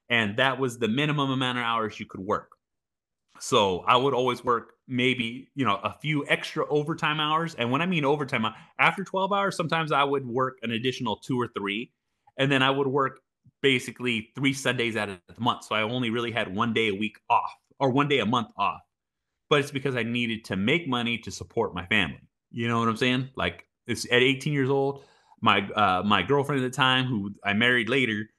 [0.10, 2.52] And that was the minimum amount of hours you could work.
[3.39, 7.56] So I would always work maybe, you know, a few extra overtime hours.
[7.56, 8.46] And when I mean overtime,
[8.80, 11.91] after 12 hours, sometimes I would work an additional two or three.
[12.38, 13.20] And then I would work
[13.62, 15.66] basically three Sundays out of the month.
[15.66, 18.50] So I only really had one day a week off or one day a month
[18.58, 18.82] off.
[19.50, 22.22] But it's because I needed to make money to support my family.
[22.54, 23.30] You know what I'm saying?
[23.36, 25.04] Like it's at 18 years old.
[25.41, 28.30] My uh, my girlfriend at the time, who I married later,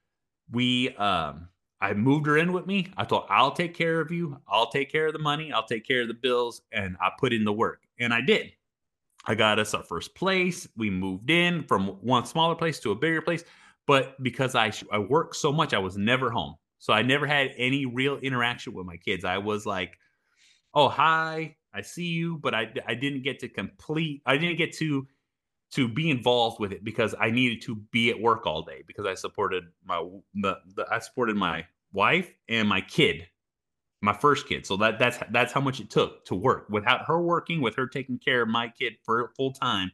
[0.51, 1.49] we um,
[1.81, 2.89] I moved her in with me.
[2.97, 4.39] I thought I'll take care of you.
[4.49, 5.53] I'll take care of the money.
[5.53, 8.53] I'll take care of the bills, and I put in the work, and I did.
[9.27, 10.69] I got us our first place.
[10.77, 13.45] We moved in from one smaller place to a bigger place,
[13.87, 16.57] but because I I worked so much, I was never home.
[16.79, 19.25] So I never had any real interaction with my kids.
[19.25, 19.99] I was like,
[20.75, 24.23] "Oh, hi, I see you, but I I didn't get to complete.
[24.25, 25.07] I didn't get to
[25.73, 29.07] to be involved with it because I needed to be at work all day because
[29.07, 33.27] I supported my the, the I supported my wife and my kid,
[34.01, 34.67] my first kid.
[34.67, 36.67] So that that's that's how much it took to work.
[36.71, 39.91] Without her working, with her taking care of my kid for full time,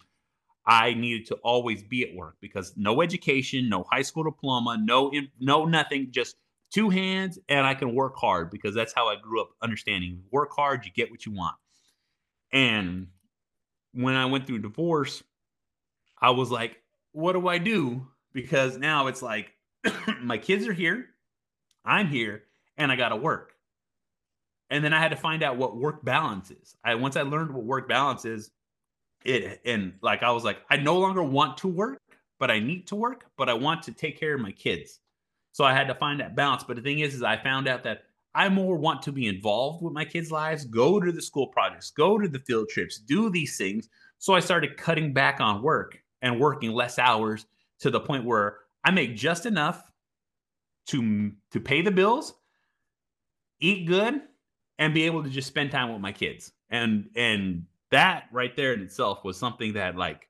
[0.66, 5.11] I needed to always be at work because no education, no high school diploma, no
[5.41, 6.37] no nothing, just
[6.70, 10.51] two hands and I can work hard because that's how I grew up understanding work
[10.55, 11.57] hard, you get what you want.
[12.53, 13.09] And
[13.93, 15.23] when I went through divorce,
[16.21, 16.77] I was like,
[17.13, 18.07] what do I do?
[18.33, 19.53] Because now it's like
[20.21, 21.07] my kids are here,
[21.85, 22.45] I'm here,
[22.77, 23.55] and I got to work.
[24.69, 26.77] And then I had to find out what work balance is.
[26.85, 28.51] I once I learned what work balance is,
[29.25, 32.01] it and like I was like, I no longer want to work,
[32.39, 35.01] but I need to work, but I want to take care of my kids.
[35.53, 36.63] So I had to find that balance.
[36.63, 39.83] But the thing is, is I found out that I more want to be involved
[39.83, 43.31] with my kids' lives, go to the school projects, go to the field trips, do
[43.31, 43.89] these things.
[44.18, 47.47] So I started cutting back on work and working less hours
[47.81, 49.83] to the point where I make just enough
[50.87, 52.35] to to pay the bills,
[53.61, 54.22] eat good,
[54.78, 56.53] and be able to just spend time with my kids.
[56.70, 60.28] And and that right there in itself was something that like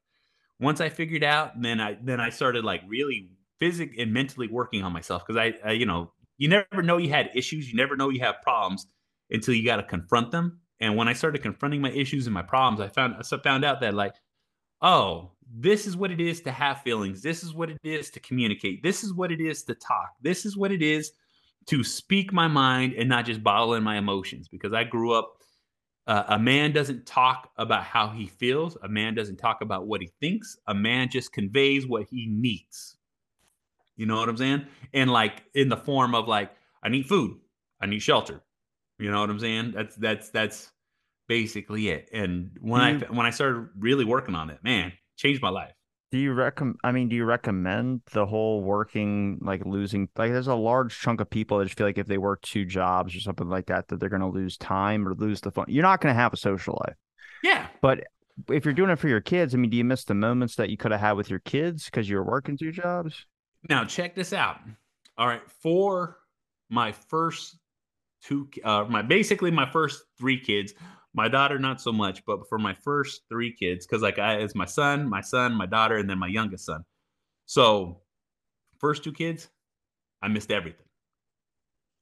[0.58, 4.82] once I figured out, then I then I started like really physically and mentally working
[4.82, 7.96] on myself because I, I, you know, you never know you had issues, you never
[7.96, 8.86] know you have problems
[9.30, 10.58] until you got to confront them.
[10.80, 13.82] And when I started confronting my issues and my problems, I found I found out
[13.82, 14.14] that like,
[14.80, 17.20] oh, this is what it is to have feelings.
[17.20, 18.82] This is what it is to communicate.
[18.82, 20.12] This is what it is to talk.
[20.22, 21.12] This is what it is
[21.66, 24.48] to speak my mind and not just bottle in my emotions.
[24.48, 25.34] Because I grew up,
[26.06, 28.78] uh, a man doesn't talk about how he feels.
[28.82, 30.56] A man doesn't talk about what he thinks.
[30.68, 32.96] A man just conveys what he needs.
[34.00, 34.66] You know what I'm saying?
[34.94, 36.50] And like in the form of like,
[36.82, 37.36] I need food,
[37.82, 38.40] I need shelter.
[38.98, 39.72] You know what I'm saying?
[39.76, 40.70] That's that's that's
[41.28, 42.08] basically it.
[42.10, 45.72] And when you, I when I started really working on it, man, changed my life.
[46.12, 46.78] Do you recommend?
[46.82, 50.08] I mean, do you recommend the whole working like losing?
[50.16, 52.64] Like, there's a large chunk of people that just feel like if they work two
[52.64, 55.66] jobs or something like that, that they're going to lose time or lose the fun.
[55.68, 56.96] You're not going to have a social life.
[57.42, 58.04] Yeah, but
[58.48, 60.70] if you're doing it for your kids, I mean, do you miss the moments that
[60.70, 63.26] you could have had with your kids because you're working two jobs?
[63.68, 64.60] Now check this out.
[65.18, 66.18] All right, for
[66.70, 67.56] my first
[68.22, 70.72] two, uh, my basically my first three kids.
[71.12, 74.54] My daughter, not so much, but for my first three kids, because like I, it's
[74.54, 76.84] my son, my son, my daughter, and then my youngest son.
[77.46, 78.02] So,
[78.78, 79.48] first two kids,
[80.22, 80.86] I missed everything.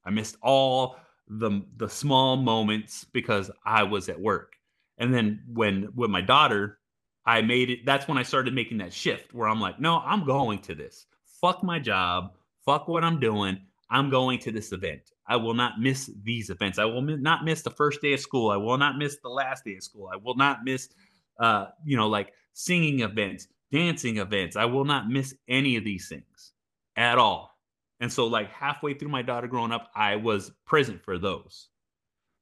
[0.05, 0.97] I missed all
[1.27, 4.53] the the small moments because I was at work.
[4.99, 6.79] And then when with my daughter,
[7.25, 7.85] I made it.
[7.85, 11.07] That's when I started making that shift where I'm like, no, I'm going to this
[11.39, 12.33] fuck my job,
[12.65, 13.59] fuck what I'm doing.
[13.89, 15.01] I'm going to this event.
[15.27, 16.79] I will not miss these events.
[16.79, 18.51] I will not miss the first day of school.
[18.51, 20.09] I will not miss the last day of school.
[20.11, 20.89] I will not miss,
[21.39, 24.55] uh, you know, like singing events, dancing events.
[24.55, 26.53] I will not miss any of these things
[26.95, 27.57] at all.
[27.99, 31.69] And so, like halfway through my daughter growing up, I was present for those.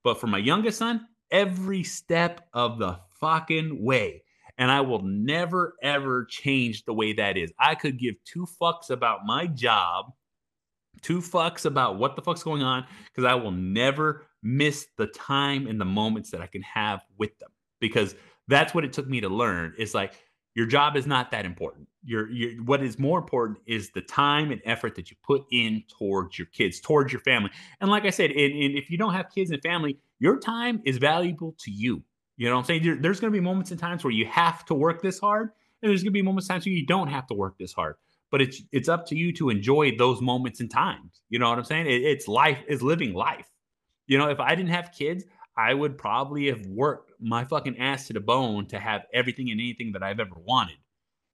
[0.03, 4.23] But for my youngest son, every step of the fucking way,
[4.57, 7.51] and I will never ever change the way that is.
[7.59, 10.13] I could give two fucks about my job,
[11.01, 15.67] two fucks about what the fuck's going on, because I will never miss the time
[15.67, 17.49] and the moments that I can have with them.
[17.79, 18.15] Because
[18.47, 19.73] that's what it took me to learn.
[19.77, 20.13] Is like
[20.55, 21.87] your job is not that important.
[22.03, 25.83] Your, your what is more important is the time and effort that you put in
[25.99, 27.51] towards your kids, towards your family.
[27.79, 30.97] And like I said, and if you don't have kids and family, your time is
[30.97, 32.01] valuable to you.
[32.37, 32.83] You know what I'm saying?
[32.83, 35.49] There, there's going to be moments and times where you have to work this hard,
[35.81, 37.73] and there's going to be moments and times where you don't have to work this
[37.73, 37.95] hard.
[38.29, 41.21] But it's it's up to you to enjoy those moments and times.
[41.29, 41.87] You know what I'm saying?
[41.87, 43.49] It, it's life is living life.
[44.05, 45.23] You know, if I didn't have kids,
[45.57, 49.59] I would probably have worked my fucking ass to the bone to have everything and
[49.59, 50.77] anything that I've ever wanted.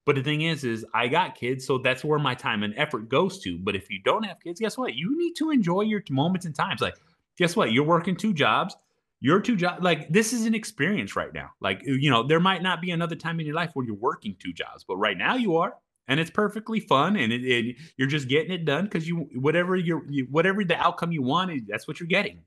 [0.06, 3.10] But the thing is, is I got kids, so that's where my time and effort
[3.10, 3.58] goes to.
[3.58, 4.96] But if you don't have kids, guess what?
[4.96, 6.82] You need to enjoy your moments and times.
[6.82, 6.96] Like,
[7.38, 7.72] guess what?
[7.72, 8.76] You're working two jobs
[9.24, 11.52] your two jobs like this is an experience right now.
[11.62, 14.36] Like you know there might not be another time in your life where you're working
[14.38, 15.74] two jobs but right now you are
[16.10, 20.04] and it's perfectly fun and, it, you're just getting it done because you whatever you're
[20.10, 22.42] you, whatever the outcome you want that's what you're getting.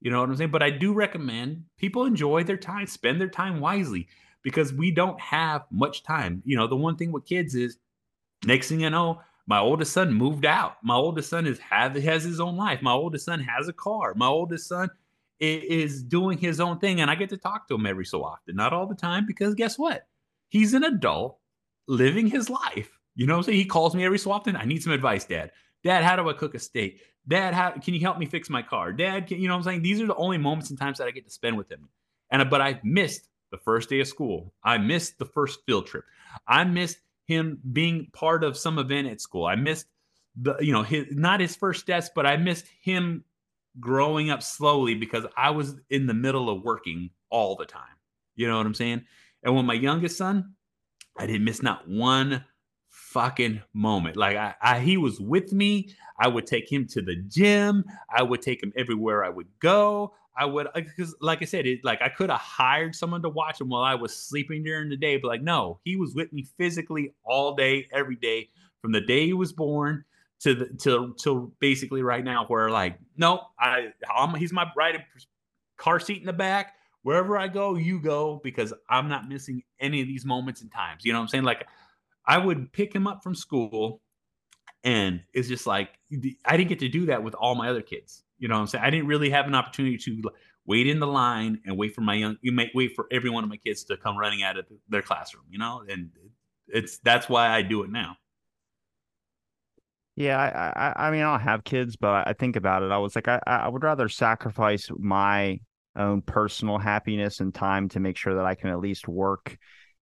[0.00, 0.50] You know what i'm saying?
[0.50, 4.08] But i do recommend people enjoy their time spend their time wisely
[4.42, 6.42] because we don't have much time.
[6.46, 7.76] You know the one thing with kids is
[8.46, 10.76] next thing you know my oldest son moved out.
[10.82, 12.80] My oldest son is have has his own life.
[12.80, 14.14] My oldest son has a car.
[14.14, 14.88] My oldest son
[15.40, 17.00] is doing his own thing.
[17.00, 19.54] And I get to talk to him every so often, not all the time, because
[19.54, 20.06] guess what?
[20.48, 21.38] He's an adult
[21.86, 22.98] living his life.
[23.14, 23.58] You know what I'm saying?
[23.58, 24.56] He calls me every so often.
[24.56, 25.50] I need some advice, Dad.
[25.84, 27.02] Dad, how do I cook a steak?
[27.26, 28.92] Dad, how can you help me fix my car?
[28.92, 29.82] Dad, can, you know what I'm saying?
[29.82, 31.88] These are the only moments and times that I get to spend with him.
[32.30, 34.52] And but I missed the first day of school.
[34.62, 36.04] I missed the first field trip.
[36.46, 39.46] I missed him being part of some event at school.
[39.46, 39.86] I missed
[40.36, 43.24] the, you know, his not his first steps, but I missed him
[43.80, 47.82] growing up slowly because I was in the middle of working all the time.
[48.36, 49.04] You know what I'm saying?
[49.42, 50.54] And when my youngest son,
[51.16, 52.44] I didn't miss not one
[52.90, 54.16] fucking moment.
[54.16, 55.90] Like I, I, he was with me.
[56.20, 57.84] I would take him to the gym.
[58.14, 60.14] I would take him everywhere I would go.
[60.36, 63.28] I would uh, because, like I said, it like I could have hired someone to
[63.28, 66.32] watch him while I was sleeping during the day, but like no, he was with
[66.32, 68.50] me physically all day, every day,
[68.80, 70.04] from the day he was born
[70.40, 75.00] to the till till basically right now, where like no, I I'm, he's my right
[75.76, 76.74] car seat in the back.
[77.02, 81.04] Wherever I go, you go because I'm not missing any of these moments and times.
[81.04, 81.44] You know what I'm saying?
[81.44, 81.66] Like
[82.26, 84.00] I would pick him up from school,
[84.84, 85.90] and it's just like
[86.44, 88.22] I didn't get to do that with all my other kids.
[88.38, 88.84] You know what I'm saying?
[88.84, 90.30] I didn't really have an opportunity to
[90.68, 93.42] wait in the line and wait for my young you might wait for every one
[93.42, 95.82] of my kids to come running out of their classroom, you know?
[95.88, 96.10] And
[96.68, 98.16] it's that's why I do it now.
[100.18, 102.90] Yeah, I, I, I mean, I don't have kids, but I think about it.
[102.90, 105.60] I was like, I, I would rather sacrifice my
[105.94, 109.56] own personal happiness and time to make sure that I can at least work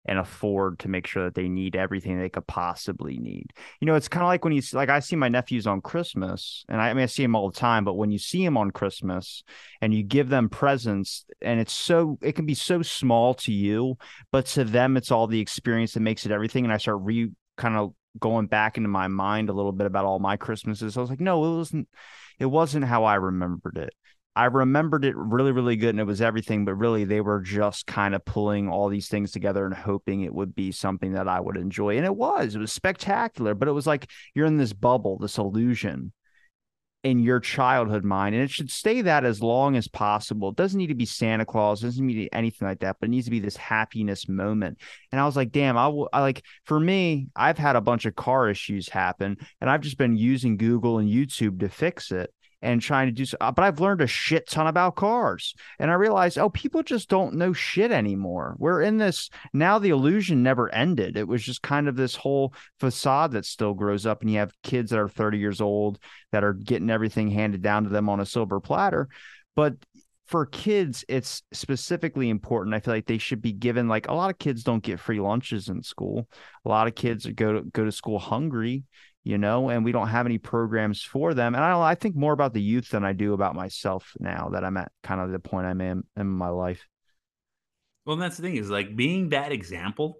[0.06, 3.52] and afford to make sure that they need everything they could possibly need.
[3.78, 6.64] You know, it's kind of like when you like I see my nephews on Christmas,
[6.70, 8.56] and I, I mean I see them all the time, but when you see them
[8.56, 9.44] on Christmas
[9.82, 13.98] and you give them presents, and it's so it can be so small to you,
[14.32, 16.64] but to them it's all the experience that makes it everything.
[16.64, 20.04] And I start re kind of going back into my mind a little bit about
[20.04, 20.96] all my Christmases.
[20.96, 21.88] I was like, no, it wasn't.
[22.38, 23.94] It wasn't how I remembered it.
[24.36, 27.86] I remembered it really, really good and it was everything, but really they were just
[27.86, 31.40] kind of pulling all these things together and hoping it would be something that I
[31.40, 31.96] would enjoy.
[31.96, 35.38] And it was, it was spectacular, but it was like you're in this bubble, this
[35.38, 36.12] illusion
[37.06, 38.34] in your childhood mind.
[38.34, 40.48] And it should stay that as long as possible.
[40.48, 43.06] It doesn't need to be Santa Claus, doesn't need to be anything like that, but
[43.06, 44.78] it needs to be this happiness moment.
[45.12, 48.06] And I was like, damn, I, will, I like, for me, I've had a bunch
[48.06, 52.32] of car issues happen and I've just been using Google and YouTube to fix it
[52.66, 53.36] and trying to do so.
[53.40, 55.54] Uh, but I've learned a shit ton about cars.
[55.78, 58.56] And I realized, oh, people just don't know shit anymore.
[58.58, 61.16] We're in this now, the illusion never ended.
[61.16, 64.20] It was just kind of this whole facade that still grows up.
[64.20, 66.00] And you have kids that are 30 years old
[66.32, 69.08] that are getting everything handed down to them on a silver platter.
[69.54, 69.76] But
[70.26, 72.74] for kids, it's specifically important.
[72.74, 75.20] I feel like they should be given like a lot of kids don't get free
[75.20, 76.28] lunches in school.
[76.64, 78.82] A lot of kids go to go to school hungry
[79.26, 81.56] you know, and we don't have any programs for them.
[81.56, 84.64] And I I think more about the youth than I do about myself now that
[84.64, 86.86] I'm at kind of the point I'm in in my life.
[88.04, 90.18] Well, that's the thing is like being that example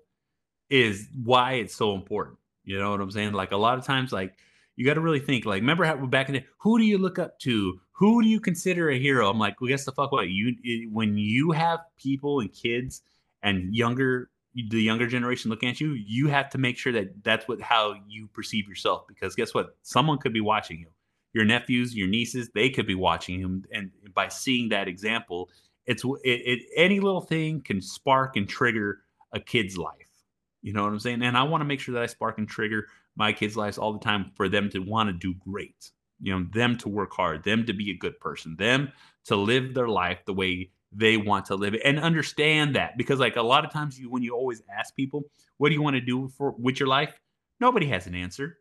[0.71, 2.39] is why it's so important.
[2.65, 3.33] You know what I'm saying?
[3.33, 4.35] Like a lot of times, like
[4.75, 5.45] you got to really think.
[5.45, 7.79] Like, remember how back in the who do you look up to?
[7.93, 9.31] Who do you consider a hero?
[9.31, 13.03] I'm like, well, guess the fuck what you when you have people and kids
[13.41, 14.31] and younger
[14.71, 17.95] the younger generation looking at you, you have to make sure that that's what how
[18.09, 19.07] you perceive yourself.
[19.07, 19.77] Because guess what?
[19.83, 20.89] Someone could be watching you.
[21.33, 25.51] Your nephews, your nieces, they could be watching you, and by seeing that example,
[25.85, 29.01] it's it, it any little thing can spark and trigger
[29.33, 30.09] a kid's life.
[30.63, 31.23] You know what I'm saying?
[31.23, 32.87] And I want to make sure that I spark and trigger
[33.17, 35.91] my kids' lives all the time for them to want to do great.
[36.21, 38.91] You know, them to work hard, them to be a good person, them
[39.27, 43.37] to live their life the way they want to live and understand that because like
[43.37, 45.25] a lot of times you when you always ask people
[45.59, 47.19] what do you want to do for with your life?
[47.61, 48.59] Nobody has an answer.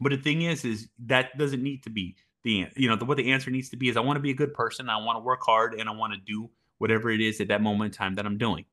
[0.00, 3.16] But the thing is is that doesn't need to be the you know the, what
[3.16, 5.16] the answer needs to be is i want to be a good person i want
[5.16, 6.48] to work hard and i want to do
[6.78, 8.64] whatever it is at that moment in time that i'm doing.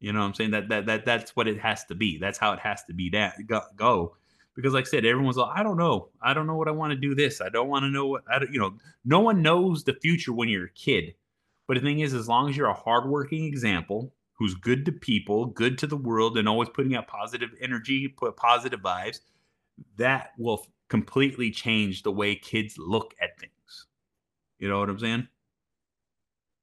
[0.00, 0.50] You know what i'm saying?
[0.50, 2.18] That that, that that's what it has to be.
[2.18, 4.16] That's how it has to be that go, go.
[4.54, 6.08] because like i said everyone's like i don't know.
[6.20, 7.40] I don't know what i want to do this.
[7.40, 10.32] I don't want to know what i don't you know no one knows the future
[10.32, 11.14] when you're a kid
[11.70, 15.46] but the thing is, as long as you're a hardworking example who's good to people,
[15.46, 19.20] good to the world, and always putting out positive energy, put positive vibes,
[19.96, 23.86] that will completely change the way kids look at things.
[24.58, 25.28] You know what I'm saying?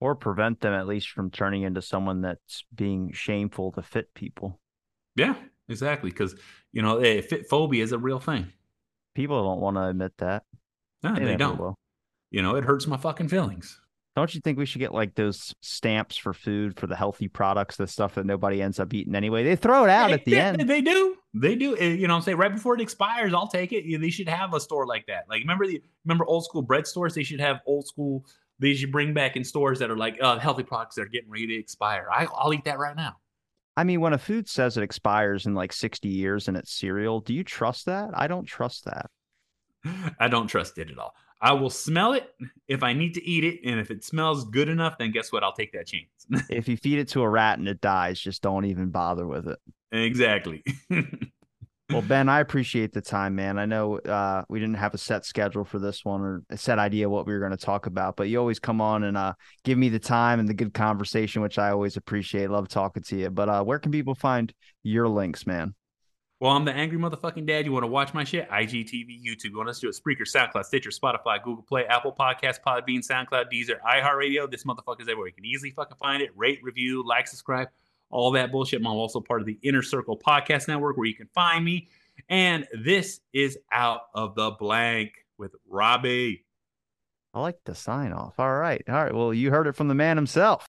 [0.02, 4.60] Or prevent them at least from turning into someone that's being shameful to fit people.
[5.16, 5.36] Yeah,
[5.70, 6.10] exactly.
[6.10, 6.36] Because
[6.74, 8.52] you know, eh, fit phobia is a real thing.
[9.16, 10.44] People don't want to admit that.
[11.02, 11.58] No, they, they don't.
[11.58, 11.76] Will.
[12.30, 13.80] You know, it hurts my fucking feelings.
[14.18, 17.76] Don't you think we should get like those stamps for food for the healthy products,
[17.76, 19.44] the stuff that nobody ends up eating anyway?
[19.44, 20.68] They throw it out they, at the they, end.
[20.68, 21.18] They do.
[21.36, 21.78] They do.
[21.78, 23.86] Eh, you know, I'm saying right before it expires, I'll take it.
[24.02, 25.26] They should have a store like that.
[25.30, 27.14] Like remember the remember old school bread stores?
[27.14, 28.26] They should have old school.
[28.58, 31.30] They should bring back in stores that are like uh, healthy products that are getting
[31.30, 32.08] ready to expire.
[32.12, 33.18] I, I'll eat that right now.
[33.76, 37.20] I mean, when a food says it expires in like 60 years and it's cereal,
[37.20, 38.10] do you trust that?
[38.16, 39.12] I don't trust that.
[40.20, 41.14] I don't trust it at all.
[41.42, 42.34] I will smell it
[42.68, 43.60] if I need to eat it.
[43.64, 45.44] And if it smells good enough, then guess what?
[45.44, 46.48] I'll take that chance.
[46.50, 49.48] if you feed it to a rat and it dies, just don't even bother with
[49.48, 49.60] it.
[49.92, 50.64] Exactly.
[51.92, 53.60] well, Ben, I appreciate the time, man.
[53.60, 56.80] I know uh, we didn't have a set schedule for this one or a set
[56.80, 59.34] idea what we were going to talk about, but you always come on and uh,
[59.64, 62.50] give me the time and the good conversation, which I always appreciate.
[62.50, 63.30] Love talking to you.
[63.30, 64.52] But uh, where can people find
[64.84, 65.76] your links, man?
[66.40, 67.66] Well, I'm the angry motherfucking dad.
[67.66, 68.48] You want to watch my shit?
[68.50, 69.46] IGTV, YouTube.
[69.46, 70.00] You want us to do it?
[70.00, 74.50] Spreaker, SoundCloud, Stitcher, Spotify, Google Play, Apple Podcasts, Podbean, SoundCloud, Deezer, iHeartRadio.
[74.50, 75.28] This motherfucker motherfucker's everywhere.
[75.28, 76.32] You can easily fucking find it.
[76.36, 77.70] Rate, review, like, subscribe,
[78.10, 78.80] all that bullshit.
[78.80, 81.90] I'm also part of the Inner Circle Podcast Network where you can find me.
[82.30, 86.46] And this is Out of the Blank with Robbie.
[87.34, 88.40] I like the sign off.
[88.40, 88.84] All right.
[88.88, 89.14] All right.
[89.14, 90.66] Well, you heard it from the man himself.